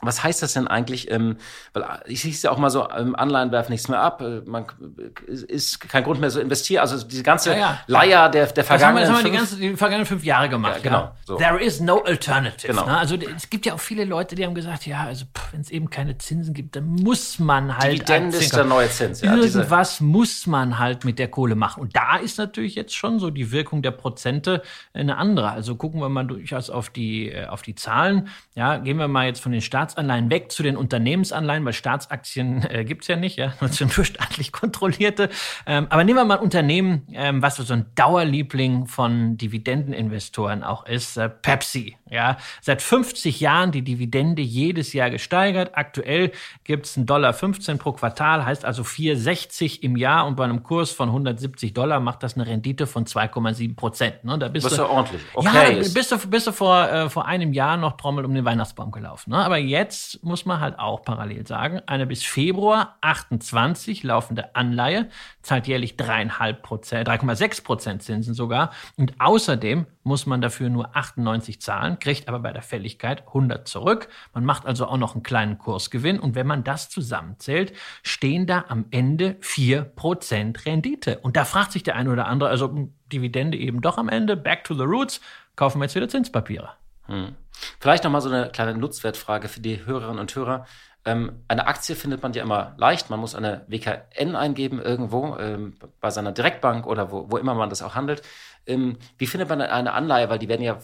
[0.01, 1.09] was heißt das denn eigentlich?
[1.11, 1.37] Ähm,
[1.73, 4.65] weil ich hieß ja auch mal so, ähm, Anleihen werfen nichts mehr ab, äh, man
[5.27, 6.81] ist kein Grund mehr so investieren.
[6.81, 7.79] Also diese ganze ja, ja.
[7.87, 9.01] Leier der, der vergangenen.
[9.01, 10.77] Das haben wir, das haben wir die, ganze, die vergangenen fünf Jahre gemacht.
[10.77, 11.11] Ja, genau.
[11.25, 11.35] So.
[11.37, 12.67] There is no alternative.
[12.71, 12.85] Genau.
[12.85, 12.97] Ne?
[12.97, 15.89] Also es gibt ja auch viele Leute, die haben gesagt, ja, also wenn es eben
[15.89, 17.93] keine Zinsen gibt, dann muss man halt.
[17.93, 19.21] Dividende ist der neue Zins.
[19.21, 20.03] Ja, Irgendwas diese.
[20.03, 21.81] muss man halt mit der Kohle machen.
[21.81, 24.61] Und da ist natürlich jetzt schon so die Wirkung der Prozente
[24.93, 25.51] eine andere.
[25.51, 28.29] Also gucken wir mal durchaus auf die, äh, auf die Zahlen.
[28.55, 32.63] Ja, gehen wir mal jetzt von den Staats Staatsanleihen weg zu den Unternehmensanleihen, weil Staatsaktien
[32.69, 35.29] äh, gibt es ja nicht, ja, nur staatlich kontrollierte.
[35.65, 40.85] Ähm, aber nehmen wir mal ein Unternehmen, ähm, was so ein Dauerliebling von Dividendeninvestoren auch
[40.85, 41.97] ist, äh, Pepsi.
[42.09, 45.71] Ja, seit 50 Jahren die Dividende jedes Jahr gesteigert.
[45.75, 46.33] Aktuell
[46.65, 50.61] gibt es einen Dollar 15 pro Quartal, heißt also 4,60 im Jahr und bei einem
[50.61, 54.25] Kurs von 170 Dollar macht das eine Rendite von 2,7 Prozent.
[54.25, 54.37] Ne?
[54.37, 55.21] Da bist ist du, ja ordentlich.
[55.33, 55.81] Okay.
[55.81, 58.91] Ja, bist du, bist du vor, äh, vor einem Jahr noch Trommel um den Weihnachtsbaum
[58.91, 59.31] gelaufen.
[59.31, 59.37] Ne?
[59.37, 59.80] Aber jetzt
[60.21, 65.09] muss man halt auch parallel sagen, eine bis Februar 28 laufende Anleihe
[65.41, 68.71] zahlt jährlich 3,5 Prozent, 3,6 Prozent Zinsen sogar.
[68.97, 74.09] Und außerdem muss man dafür nur 98 zahlen, kriegt aber bei der Fälligkeit 100 zurück.
[74.33, 76.19] Man macht also auch noch einen kleinen Kursgewinn.
[76.19, 81.19] Und wenn man das zusammenzählt, stehen da am Ende 4 Prozent Rendite.
[81.19, 84.63] Und da fragt sich der eine oder andere, also Dividende eben doch am Ende, back
[84.63, 85.21] to the roots,
[85.55, 86.80] kaufen wir jetzt wieder Zinspapiere.
[87.11, 87.35] Hm.
[87.79, 90.65] Vielleicht nochmal so eine kleine Nutzwertfrage für die Hörerinnen und Hörer.
[91.03, 93.09] Ähm, eine Aktie findet man ja immer leicht.
[93.09, 97.69] Man muss eine WKN eingeben irgendwo ähm, bei seiner Direktbank oder wo, wo immer man
[97.69, 98.21] das auch handelt.
[98.65, 100.29] Ähm, wie findet man eine Anleihe?
[100.29, 100.77] Weil die werden ja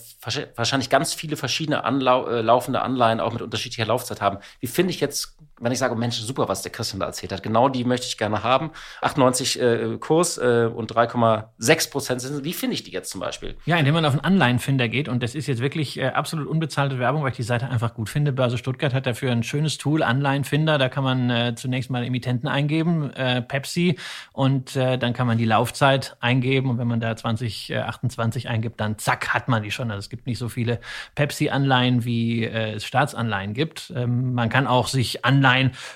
[0.55, 4.39] wahrscheinlich ganz viele verschiedene Anlau äh, laufende Anleihen auch mit unterschiedlicher Laufzeit haben.
[4.59, 7.43] Wie finde ich jetzt, wenn ich sage, Mensch, super, was der Christian da erzählt hat.
[7.43, 8.71] Genau die möchte ich gerne haben.
[9.01, 12.43] 98 äh, Kurs äh, und 3,6 Prozent sind.
[12.43, 13.55] Wie finde ich die jetzt zum Beispiel?
[13.65, 15.09] Ja, indem man auf einen Anleihenfinder geht.
[15.09, 18.09] Und das ist jetzt wirklich äh, absolut unbezahlte Werbung, weil ich die Seite einfach gut
[18.09, 18.31] finde.
[18.31, 20.77] Börse Stuttgart hat dafür ein schönes Tool, Anleihenfinder.
[20.77, 23.97] Da kann man äh, zunächst mal Emittenten eingeben, äh, Pepsi.
[24.33, 26.69] Und dann kann man die Laufzeit eingeben.
[26.69, 29.91] Und wenn man da 20 28 äh, eingibt, dann zack, hat man die schon.
[29.91, 30.79] Also es gibt nicht so viele
[31.15, 33.91] Pepsi-Anleihen, wie äh, es Staatsanleihen gibt.
[33.95, 35.46] Ähm, man kann auch sich Anleihen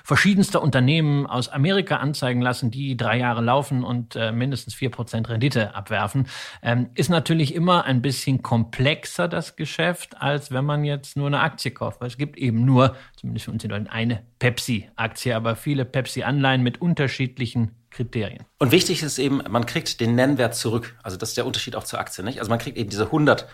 [0.03, 5.29] verschiedenster Unternehmen aus Amerika anzeigen lassen, die drei Jahre laufen und äh, mindestens vier Prozent
[5.29, 6.27] Rendite abwerfen.
[6.61, 11.39] Ähm, ist natürlich immer ein bisschen komplexer, das Geschäft, als wenn man jetzt nur eine
[11.39, 12.01] Aktie kauft.
[12.01, 16.63] Weil es gibt eben nur, zumindest für uns in Deutschland, eine Pepsi-Aktie, aber viele Pepsi-Anleihen
[16.63, 18.45] mit unterschiedlichen Kriterien.
[18.57, 20.95] Und wichtig ist eben, man kriegt den Nennwert zurück.
[21.03, 22.39] Also das ist der Unterschied auch zur Aktie, nicht?
[22.39, 23.47] Also man kriegt eben diese 100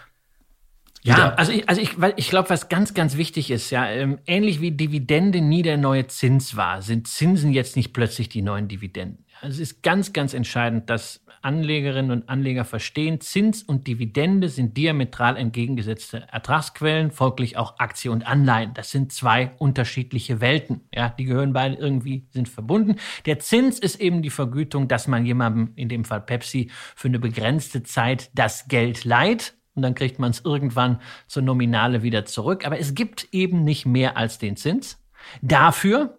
[1.03, 4.61] ja, also ich, also ich, ich glaube, was ganz, ganz wichtig ist, ja, ähm, ähnlich
[4.61, 9.25] wie Dividende nie der neue Zins war, sind Zinsen jetzt nicht plötzlich die neuen Dividenden.
[9.41, 14.75] Also es ist ganz, ganz entscheidend, dass Anlegerinnen und Anleger verstehen, Zins und Dividende sind
[14.75, 18.73] diametral entgegengesetzte Ertragsquellen, folglich auch Aktie und Anleihen.
[18.73, 20.81] Das sind zwei unterschiedliche Welten.
[20.93, 22.95] Ja, die gehören beide irgendwie, sind verbunden.
[23.25, 27.19] Der Zins ist eben die Vergütung, dass man jemandem, in dem Fall Pepsi, für eine
[27.19, 32.65] begrenzte Zeit das Geld leiht und dann kriegt man es irgendwann zur Nominale wieder zurück.
[32.65, 35.01] Aber es gibt eben nicht mehr als den Zins.
[35.41, 36.17] Dafür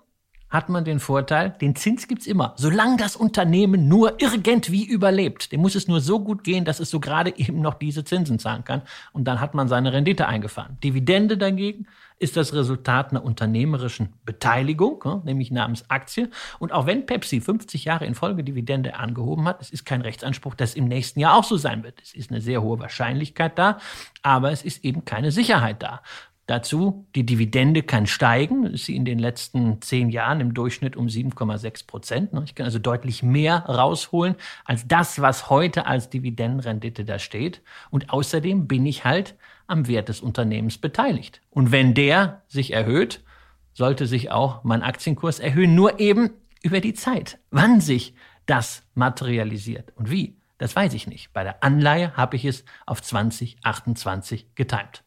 [0.50, 2.54] hat man den Vorteil, den Zins gibt's immer.
[2.56, 6.90] Solange das Unternehmen nur irgendwie überlebt, dem muss es nur so gut gehen, dass es
[6.90, 8.82] so gerade eben noch diese Zinsen zahlen kann.
[9.12, 10.78] Und dann hat man seine Rendite eingefahren.
[10.82, 11.86] Dividende dagegen
[12.18, 16.30] ist das Resultat einer unternehmerischen Beteiligung, nämlich namens Aktie.
[16.58, 20.54] Und auch wenn Pepsi 50 Jahre in Folge Dividende angehoben hat, es ist kein Rechtsanspruch,
[20.54, 22.00] dass im nächsten Jahr auch so sein wird.
[22.02, 23.78] Es ist eine sehr hohe Wahrscheinlichkeit da,
[24.22, 26.02] aber es ist eben keine Sicherheit da.
[26.48, 31.06] Dazu, die Dividende kann steigen, ist sie in den letzten zehn Jahren im Durchschnitt um
[31.06, 32.30] 7,6 Prozent.
[32.46, 34.34] Ich kann also deutlich mehr rausholen
[34.64, 37.60] als das, was heute als Dividendenrendite da steht.
[37.90, 41.42] Und außerdem bin ich halt am Wert des Unternehmens beteiligt.
[41.50, 43.22] Und wenn der sich erhöht,
[43.74, 46.30] sollte sich auch mein Aktienkurs erhöhen, nur eben
[46.62, 47.38] über die Zeit.
[47.50, 48.14] Wann sich
[48.46, 51.30] das materialisiert und wie, das weiß ich nicht.
[51.34, 55.04] Bei der Anleihe habe ich es auf 2028 getimt.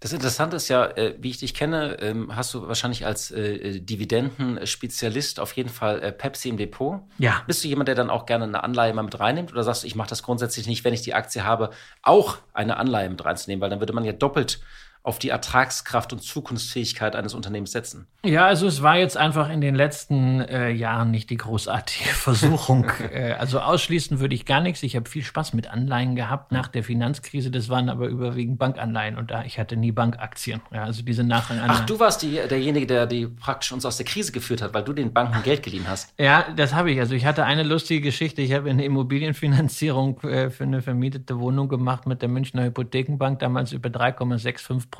[0.00, 3.54] Das Interessante ist ja, äh, wie ich dich kenne, ähm, hast du wahrscheinlich als äh,
[3.54, 7.00] äh, Dividendenspezialist auf jeden Fall Pepsi im Depot.
[7.18, 7.42] Ja.
[7.48, 9.50] Bist du jemand, der dann auch gerne eine Anleihe mal mit reinnimmt?
[9.50, 11.70] Oder sagst du, ich mache das grundsätzlich nicht, wenn ich die Aktie habe,
[12.02, 13.60] auch eine Anleihe mit reinzunehmen?
[13.60, 14.60] Weil dann würde man ja doppelt
[15.08, 18.06] auf die Ertragskraft und Zukunftsfähigkeit eines Unternehmens setzen?
[18.26, 22.90] Ja, also es war jetzt einfach in den letzten äh, Jahren nicht die großartige Versuchung.
[23.12, 24.82] äh, also ausschließen würde ich gar nichts.
[24.82, 27.50] Ich habe viel Spaß mit Anleihen gehabt nach der Finanzkrise.
[27.50, 30.60] Das waren aber überwiegend Bankanleihen und da ich hatte nie Bankaktien.
[30.72, 31.80] Ja, also diese Nachranganleihen.
[31.82, 34.84] Ach, du warst die, derjenige, der die praktisch uns aus der Krise geführt hat, weil
[34.84, 36.12] du den Banken Geld geliehen hast.
[36.28, 37.00] Ja, das habe ich.
[37.00, 38.42] Also ich hatte eine lustige Geschichte.
[38.42, 43.72] Ich habe eine Immobilienfinanzierung äh, für eine vermietete Wohnung gemacht mit der Münchner Hypothekenbank damals
[43.72, 44.97] über 3,65 Prozent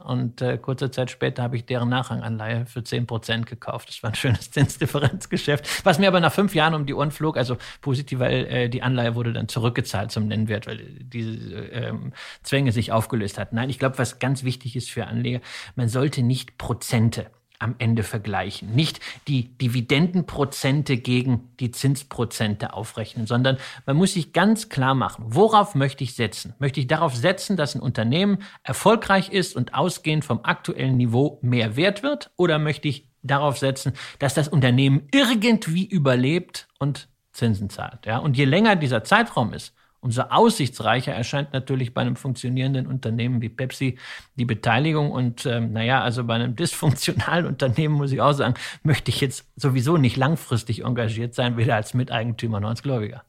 [0.00, 3.88] und äh, kurze Zeit später habe ich deren Nachranganleihe für 10 Prozent gekauft.
[3.88, 7.36] Das war ein schönes Zinsdifferenzgeschäft, was mir aber nach fünf Jahren um die Ohren flog.
[7.36, 12.72] Also positiv, weil äh, die Anleihe wurde dann zurückgezahlt zum Nennwert, weil diese ähm, Zwänge
[12.72, 13.56] sich aufgelöst hatten.
[13.56, 15.40] Nein, ich glaube, was ganz wichtig ist für Anleger,
[15.76, 18.74] man sollte nicht Prozente am Ende vergleichen.
[18.74, 25.74] Nicht die Dividendenprozente gegen die Zinsprozente aufrechnen, sondern man muss sich ganz klar machen, worauf
[25.74, 26.54] möchte ich setzen?
[26.58, 31.76] Möchte ich darauf setzen, dass ein Unternehmen erfolgreich ist und ausgehend vom aktuellen Niveau mehr
[31.76, 32.30] wert wird?
[32.36, 38.06] Oder möchte ich darauf setzen, dass das Unternehmen irgendwie überlebt und Zinsen zahlt?
[38.06, 38.18] Ja?
[38.18, 39.74] Und je länger dieser Zeitraum ist,
[40.06, 43.98] Umso aussichtsreicher erscheint natürlich bei einem funktionierenden Unternehmen wie Pepsi
[44.36, 45.10] die Beteiligung.
[45.10, 49.46] Und ähm, naja, also bei einem dysfunktionalen Unternehmen muss ich auch sagen, möchte ich jetzt
[49.56, 53.24] sowieso nicht langfristig engagiert sein, weder als Miteigentümer noch als Gläubiger.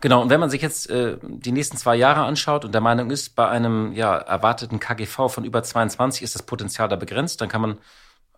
[0.00, 3.10] Genau, und wenn man sich jetzt äh, die nächsten zwei Jahre anschaut und der Meinung
[3.10, 7.50] ist, bei einem ja, erwarteten KGV von über 22 ist das Potenzial da begrenzt, dann
[7.50, 7.76] kann man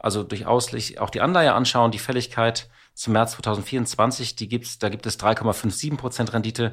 [0.00, 5.06] also durchaus auch die Anleihe anschauen, die Fälligkeit zum März 2024, die gibt's, da gibt
[5.06, 6.72] es 3,57 Prozent Rendite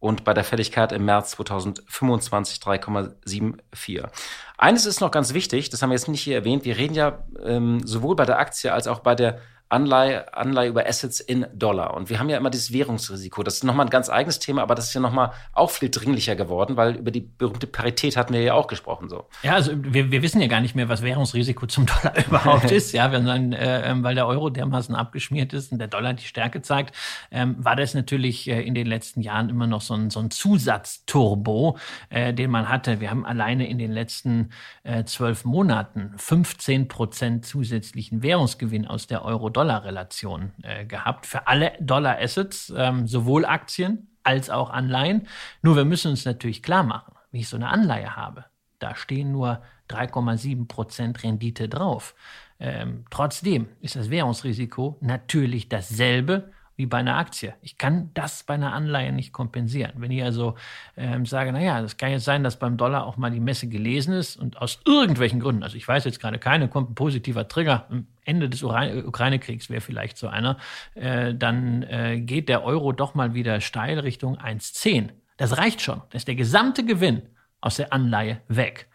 [0.00, 4.08] und bei der Fälligkeit im März 2025 3,74.
[4.56, 7.24] Eines ist noch ganz wichtig, das haben wir jetzt nicht hier erwähnt, wir reden ja
[7.44, 11.94] ähm, sowohl bei der Aktie als auch bei der Anleihe, Anleihe über Assets in Dollar.
[11.94, 13.42] Und wir haben ja immer dieses Währungsrisiko.
[13.42, 16.36] Das ist nochmal ein ganz eigenes Thema, aber das ist ja nochmal auch viel dringlicher
[16.36, 19.10] geworden, weil über die berühmte Parität hatten wir ja auch gesprochen.
[19.10, 19.26] So.
[19.42, 22.92] Ja, also wir, wir wissen ja gar nicht mehr, was Währungsrisiko zum Dollar überhaupt ist.
[22.92, 26.62] Ja, dann, äh, ähm, weil der Euro dermaßen abgeschmiert ist und der Dollar die Stärke
[26.62, 26.94] zeigt,
[27.30, 30.30] ähm, war das natürlich äh, in den letzten Jahren immer noch so ein, so ein
[30.30, 31.76] Zusatzturbo,
[32.08, 33.00] äh, den man hatte.
[33.00, 34.50] Wir haben alleine in den letzten
[34.82, 41.72] äh, zwölf Monaten 15 Prozent zusätzlichen Währungsgewinn aus der Euro Dollar-Relation äh, gehabt für alle
[41.80, 45.26] Dollar-Assets, ähm, sowohl Aktien als auch Anleihen.
[45.62, 48.44] Nur wir müssen uns natürlich klar machen, wie ich so eine Anleihe habe.
[48.78, 52.14] Da stehen nur 3,7 Prozent Rendite drauf.
[52.60, 57.54] Ähm, trotzdem ist das Währungsrisiko natürlich dasselbe wie bei einer Aktie.
[57.60, 59.94] Ich kann das bei einer Anleihe nicht kompensieren.
[59.96, 60.54] Wenn ich also
[60.96, 64.14] ähm, sage, naja, das kann jetzt sein, dass beim Dollar auch mal die Messe gelesen
[64.14, 67.86] ist und aus irgendwelchen Gründen, also ich weiß jetzt gerade keine, kommt ein positiver Trigger,
[67.90, 70.56] am Ende des Ukraine-Kriegs wäre vielleicht so einer,
[70.94, 75.08] äh, dann äh, geht der Euro doch mal wieder steil Richtung 1,10.
[75.36, 76.00] Das reicht schon.
[76.10, 77.22] Da ist der gesamte Gewinn
[77.60, 78.86] aus der Anleihe weg.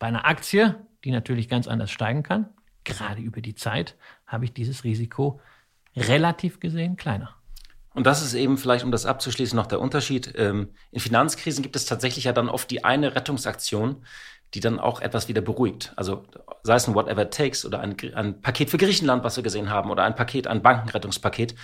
[0.00, 2.48] Bei einer Aktie, die natürlich ganz anders steigen kann,
[2.82, 3.94] gerade über die Zeit,
[4.26, 5.40] habe ich dieses Risiko
[5.96, 7.36] relativ gesehen kleiner.
[7.92, 10.32] Und das ist eben vielleicht, um das abzuschließen, noch der Unterschied.
[10.36, 14.04] Ähm, in Finanzkrisen gibt es tatsächlich ja dann oft die eine Rettungsaktion,
[14.54, 15.92] die dann auch etwas wieder beruhigt.
[15.96, 16.24] Also
[16.62, 19.70] sei es ein Whatever It Takes oder ein, ein Paket für Griechenland, was wir gesehen
[19.70, 21.54] haben, oder ein Paket, ein Bankenrettungspaket.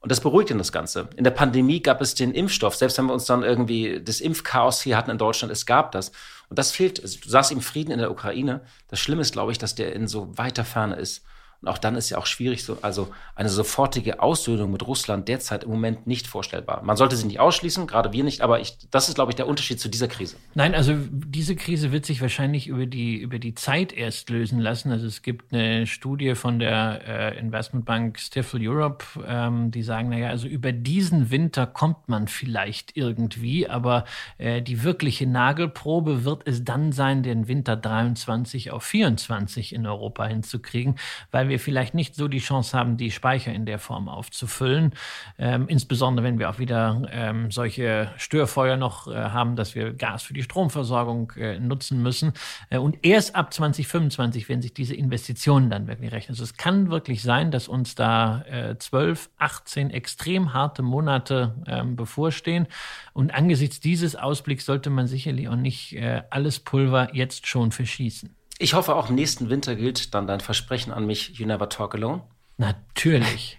[0.00, 1.08] Und das beruhigt dann das Ganze.
[1.14, 4.82] In der Pandemie gab es den Impfstoff, selbst wenn wir uns dann irgendwie das Impfchaos
[4.82, 6.10] hier hatten in Deutschland, es gab das.
[6.48, 8.62] Und das fehlt, du sagst im Frieden in der Ukraine.
[8.88, 11.24] Das Schlimme ist, glaube ich, dass der in so weiter Ferne ist.
[11.62, 15.62] Und auch dann ist ja auch schwierig, so, also eine sofortige Aussöhnung mit Russland derzeit
[15.62, 16.82] im Moment nicht vorstellbar.
[16.82, 19.46] Man sollte sie nicht ausschließen, gerade wir nicht, aber ich, das ist, glaube ich, der
[19.46, 20.36] Unterschied zu dieser Krise.
[20.54, 24.90] Nein, also diese Krise wird sich wahrscheinlich über die, über die Zeit erst lösen lassen.
[24.90, 30.30] Also es gibt eine Studie von der äh, Investmentbank Stifel Europe, ähm, die sagen, naja,
[30.30, 34.04] also über diesen Winter kommt man vielleicht irgendwie, aber
[34.38, 40.26] äh, die wirkliche Nagelprobe wird es dann sein, den Winter 23 auf 24 in Europa
[40.26, 40.96] hinzukriegen,
[41.30, 44.94] weil wir wir vielleicht nicht so die Chance haben, die Speicher in der Form aufzufüllen.
[45.38, 50.22] Ähm, insbesondere wenn wir auch wieder ähm, solche Störfeuer noch äh, haben, dass wir Gas
[50.22, 52.32] für die Stromversorgung äh, nutzen müssen.
[52.70, 56.32] Äh, und erst ab 2025 werden sich diese Investitionen dann wirklich rechnen.
[56.32, 61.96] Also es kann wirklich sein, dass uns da äh, 12, 18 extrem harte Monate ähm,
[61.96, 62.66] bevorstehen.
[63.12, 68.34] Und angesichts dieses Ausblicks sollte man sicherlich auch nicht äh, alles Pulver jetzt schon verschießen.
[68.58, 71.94] Ich hoffe, auch im nächsten Winter gilt dann dein Versprechen an mich, You Never Talk
[71.94, 72.22] Alone.
[72.58, 73.58] Natürlich.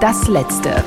[0.00, 0.84] Das letzte.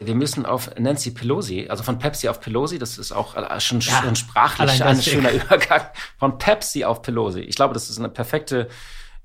[0.00, 3.80] Wir müssen auf Nancy Pelosi, also von Pepsi auf Pelosi, das ist auch äh, schon,
[3.80, 5.82] ja, schon sprachlich ein schöner Übergang.
[6.18, 7.40] Von Pepsi auf Pelosi.
[7.40, 8.68] Ich glaube, das ist eine perfekte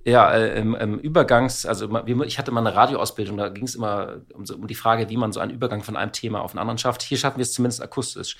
[0.06, 1.89] ja, äh, im, im Übergangs, also
[2.24, 5.34] ich hatte mal eine Radioausbildung, da ging es immer um, um, die Frage, wie man
[5.34, 7.02] so einen Übergang von einem Thema auf einen anderen schafft.
[7.02, 8.38] Hier schaffen wir es zumindest akustisch.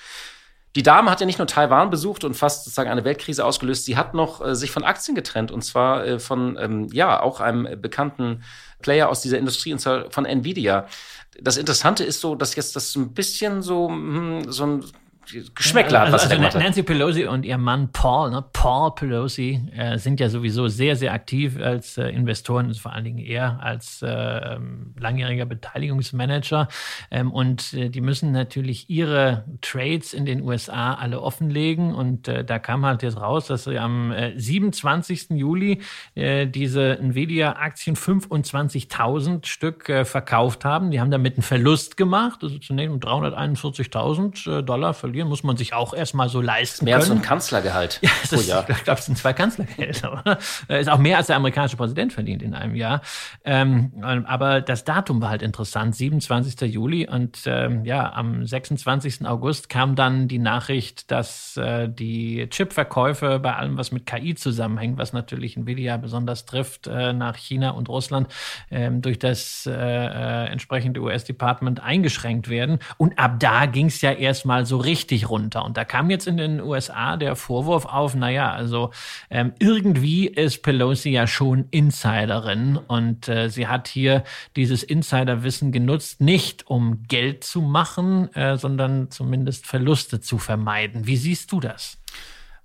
[0.76, 3.96] Die Dame hat ja nicht nur Taiwan besucht und fast sozusagen eine Weltkrise ausgelöst, sie
[3.96, 7.80] hat noch äh, sich von Aktien getrennt und zwar äh, von, ähm, ja, auch einem
[7.80, 8.42] bekannten
[8.82, 10.86] Player aus dieser Industrie und zwar von Nvidia.
[11.40, 14.84] Das Interessante ist so, dass jetzt das ein bisschen so, hm, so ein
[15.54, 16.12] Geschmäckler hat.
[16.12, 20.68] Also, also Nancy Pelosi und ihr Mann Paul, ne, Paul Pelosi, äh, sind ja sowieso
[20.68, 26.68] sehr, sehr aktiv als äh, Investoren, vor allen Dingen er als äh, ähm, langjähriger Beteiligungsmanager.
[27.10, 31.94] Ähm, und äh, die müssen natürlich ihre Trades in den USA alle offenlegen.
[31.94, 35.30] Und äh, da kam halt jetzt raus, dass sie am äh, 27.
[35.30, 35.82] Juli
[36.14, 40.90] äh, diese Nvidia-Aktien 25.000 Stück verkauft haben.
[40.90, 45.42] Die haben damit einen Verlust gemacht, also zunächst um 341.000 äh, Dollar verliert verlieren, muss
[45.42, 47.10] man sich auch erstmal so leisten mehr können.
[47.10, 48.68] Als ein Kanzlergehalt ja, das ist, Jahr.
[48.68, 50.12] Ich glaube, es sind zwei Kanzlergehälter.
[50.68, 50.78] Oder?
[50.78, 53.00] Ist auch mehr als der amerikanische Präsident verdient in einem Jahr.
[53.44, 53.92] Ähm,
[54.26, 56.72] aber das Datum war halt interessant, 27.
[56.72, 57.08] Juli.
[57.08, 59.26] Und ähm, ja, am 26.
[59.26, 64.98] August kam dann die Nachricht, dass äh, die Chipverkäufe bei allem, was mit KI zusammenhängt,
[64.98, 68.28] was natürlich Nvidia besonders trifft, äh, nach China und Russland,
[68.70, 72.78] äh, durch das äh, äh entsprechende US-Department eingeschränkt werden.
[72.98, 75.64] Und ab da ging es ja erstmal so richtig richtig runter.
[75.64, 78.90] Und da kam jetzt in den USA der Vorwurf auf, naja, also
[79.30, 84.24] ähm, irgendwie ist Pelosi ja schon Insiderin und äh, sie hat hier
[84.56, 91.06] dieses Insiderwissen genutzt, nicht um Geld zu machen, äh, sondern zumindest Verluste zu vermeiden.
[91.06, 91.98] Wie siehst du das?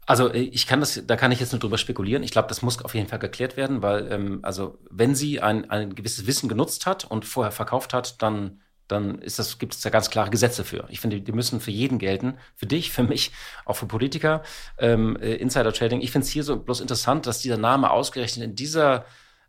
[0.07, 2.23] Also äh, ich kann das, da kann ich jetzt nur drüber spekulieren.
[2.23, 5.69] Ich glaube, das muss auf jeden Fall geklärt werden, weil ähm, also wenn sie ein,
[5.69, 8.61] ein gewisses Wissen genutzt hat und vorher verkauft hat, dann
[8.91, 10.85] dann ist das, gibt es da ganz klare Gesetze für.
[10.89, 13.31] Ich finde, die müssen für jeden gelten, für dich, für mich,
[13.65, 14.43] auch für Politiker.
[14.77, 16.01] Ähm, äh, Insider Trading.
[16.01, 19.05] Ich finde es hier so bloß interessant, dass dieser Name ausgerechnet in dieser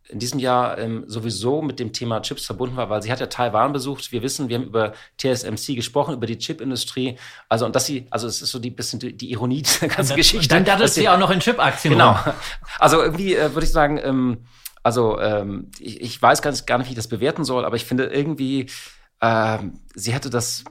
[0.09, 3.27] in diesem Jahr ähm, sowieso mit dem Thema Chips verbunden war, weil sie hat ja
[3.27, 4.13] Taiwan besucht.
[4.13, 7.17] Wir wissen, wir haben über TSMC gesprochen, über die Chipindustrie.
[7.49, 10.13] Also und dass sie, also es ist so die bisschen die, die Ironie dieser ganzen
[10.13, 10.49] und Geschichte.
[10.49, 11.95] Dann dattest sie auch noch in Chip-Aktien.
[11.95, 12.13] Genau.
[12.13, 12.33] Rum.
[12.79, 14.39] Also irgendwie äh, würde ich sagen, ähm,
[14.83, 17.77] also ähm, ich, ich weiß gar nicht, gar nicht, wie ich das bewerten soll, aber
[17.77, 18.67] ich finde irgendwie
[19.23, 20.65] ähm, sie hatte das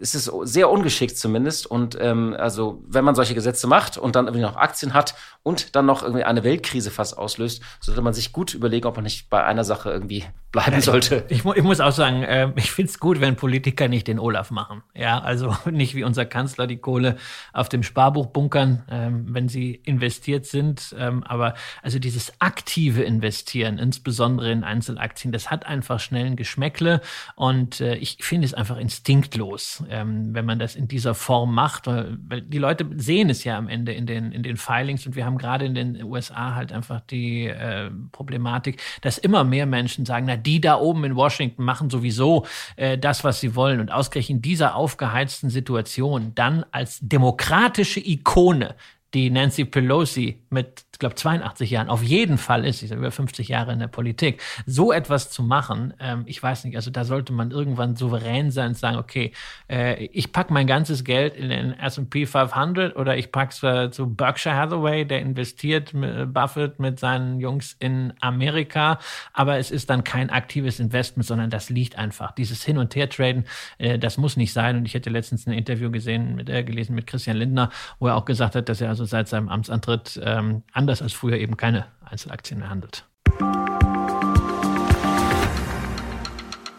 [0.00, 1.66] es ist sehr ungeschickt zumindest.
[1.66, 5.74] Und ähm, also, wenn man solche Gesetze macht und dann irgendwie noch Aktien hat und
[5.76, 9.30] dann noch irgendwie eine Weltkrise fast auslöst, sollte man sich gut überlegen, ob man nicht
[9.30, 11.24] bei einer Sache irgendwie bleiben sollte.
[11.28, 14.18] Ich, ich, ich muss auch sagen, äh, ich finde es gut, wenn Politiker nicht den
[14.18, 14.82] Olaf machen.
[14.94, 17.16] Ja, also nicht wie unser Kanzler die Kohle
[17.52, 20.94] auf dem Sparbuch bunkern, ähm, wenn sie investiert sind.
[20.98, 27.00] Ähm, aber also dieses aktive Investieren, insbesondere in Einzelaktien, das hat einfach schnell ein Geschmäckle
[27.36, 31.86] und äh, ich finde es einfach instinktlos, ähm, wenn man das in dieser Form macht,
[31.86, 35.16] weil, weil die Leute sehen es ja am Ende in den, in den Filings und
[35.16, 40.06] wir haben gerade in den USA halt einfach die äh, Problematik, dass immer mehr Menschen
[40.06, 43.80] sagen, na, die da oben in Washington machen sowieso äh, das, was sie wollen.
[43.80, 48.74] Und ausgerechnet in dieser aufgeheizten Situation dann als demokratische Ikone
[49.14, 51.90] die Nancy Pelosi mit, ich glaube, 82 Jahren.
[51.90, 55.44] Auf jeden Fall ist, ich sage über 50 Jahre in der Politik, so etwas zu
[55.44, 59.30] machen, ähm, ich weiß nicht, also da sollte man irgendwann souverän sein und sagen, okay,
[59.70, 63.92] äh, ich packe mein ganzes Geld in den S&P 500 oder ich packe es äh,
[63.92, 68.98] zu Berkshire Hathaway, der investiert äh, Buffett mit seinen Jungs in Amerika,
[69.32, 72.32] aber es ist dann kein aktives Investment, sondern das liegt einfach.
[72.32, 73.44] Dieses Hin- und Her-Traden,
[73.78, 74.78] äh, das muss nicht sein.
[74.78, 77.70] Und ich hätte letztens ein Interview gesehen, mit, äh, gelesen mit Christian Lindner,
[78.00, 81.36] wo er auch gesagt hat, dass er also seit seinem Amtsantritt ähm, anders als früher
[81.36, 83.04] eben keine Einzelaktien mehr handelt.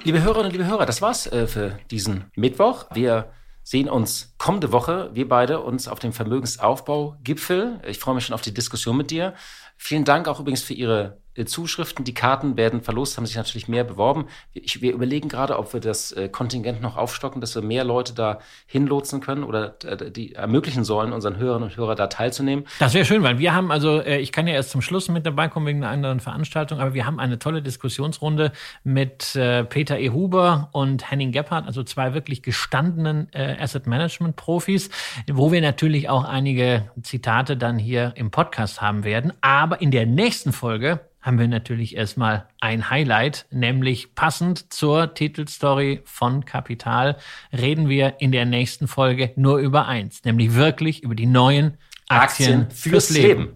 [0.03, 2.88] Liebe Hörerinnen und liebe Hörer, das war's äh, für diesen Mittwoch.
[2.91, 3.32] Wir
[3.62, 7.82] sehen uns kommende Woche, wir beide, uns auf dem Vermögensaufbau-Gipfel.
[7.86, 9.36] Ich freue mich schon auf die Diskussion mit dir.
[9.78, 12.06] Vielen Dank auch übrigens für Ihre Zuschriften.
[12.06, 14.28] Die Karten werden verlost, haben sich natürlich mehr beworben.
[14.54, 18.14] Ich, wir überlegen gerade, ob wir das äh, Kontingent noch aufstocken, dass wir mehr Leute
[18.14, 22.66] da hinlotsen können oder äh, die ermöglichen sollen, unseren Hörerinnen und Hörern da teilzunehmen.
[22.80, 25.26] Das wäre schön, weil wir haben also, äh, ich kann ja erst zum Schluss mit
[25.26, 28.52] dabei kommen wegen einer anderen Veranstaltung, aber wir haben eine tolle Diskussionsrunde
[28.84, 30.10] mit äh, Peter E.
[30.10, 34.90] Huber und Henning Gebhardt, also zwei wirklich gestandenen äh, Asset Management Profis,
[35.32, 39.34] wo wir natürlich auch einige Zitate dann hier im Podcast haben werden.
[39.42, 46.01] Aber in der nächsten Folge haben wir natürlich erstmal ein Highlight, nämlich passend zur Titelstory
[46.05, 47.17] von Kapital
[47.51, 52.61] reden wir in der nächsten Folge nur über eins, nämlich wirklich über die neuen Aktien,
[52.61, 53.41] Aktien fürs, fürs Leben.
[53.41, 53.53] Leben.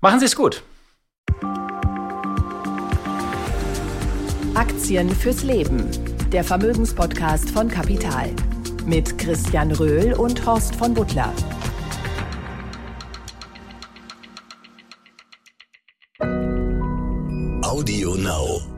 [0.00, 0.62] Machen Sie es gut.
[4.54, 5.88] Aktien fürs Leben,
[6.30, 8.30] der Vermögenspodcast von Kapital
[8.86, 11.32] mit Christian Röhl und Horst von Butler.
[17.64, 18.73] Audio Now.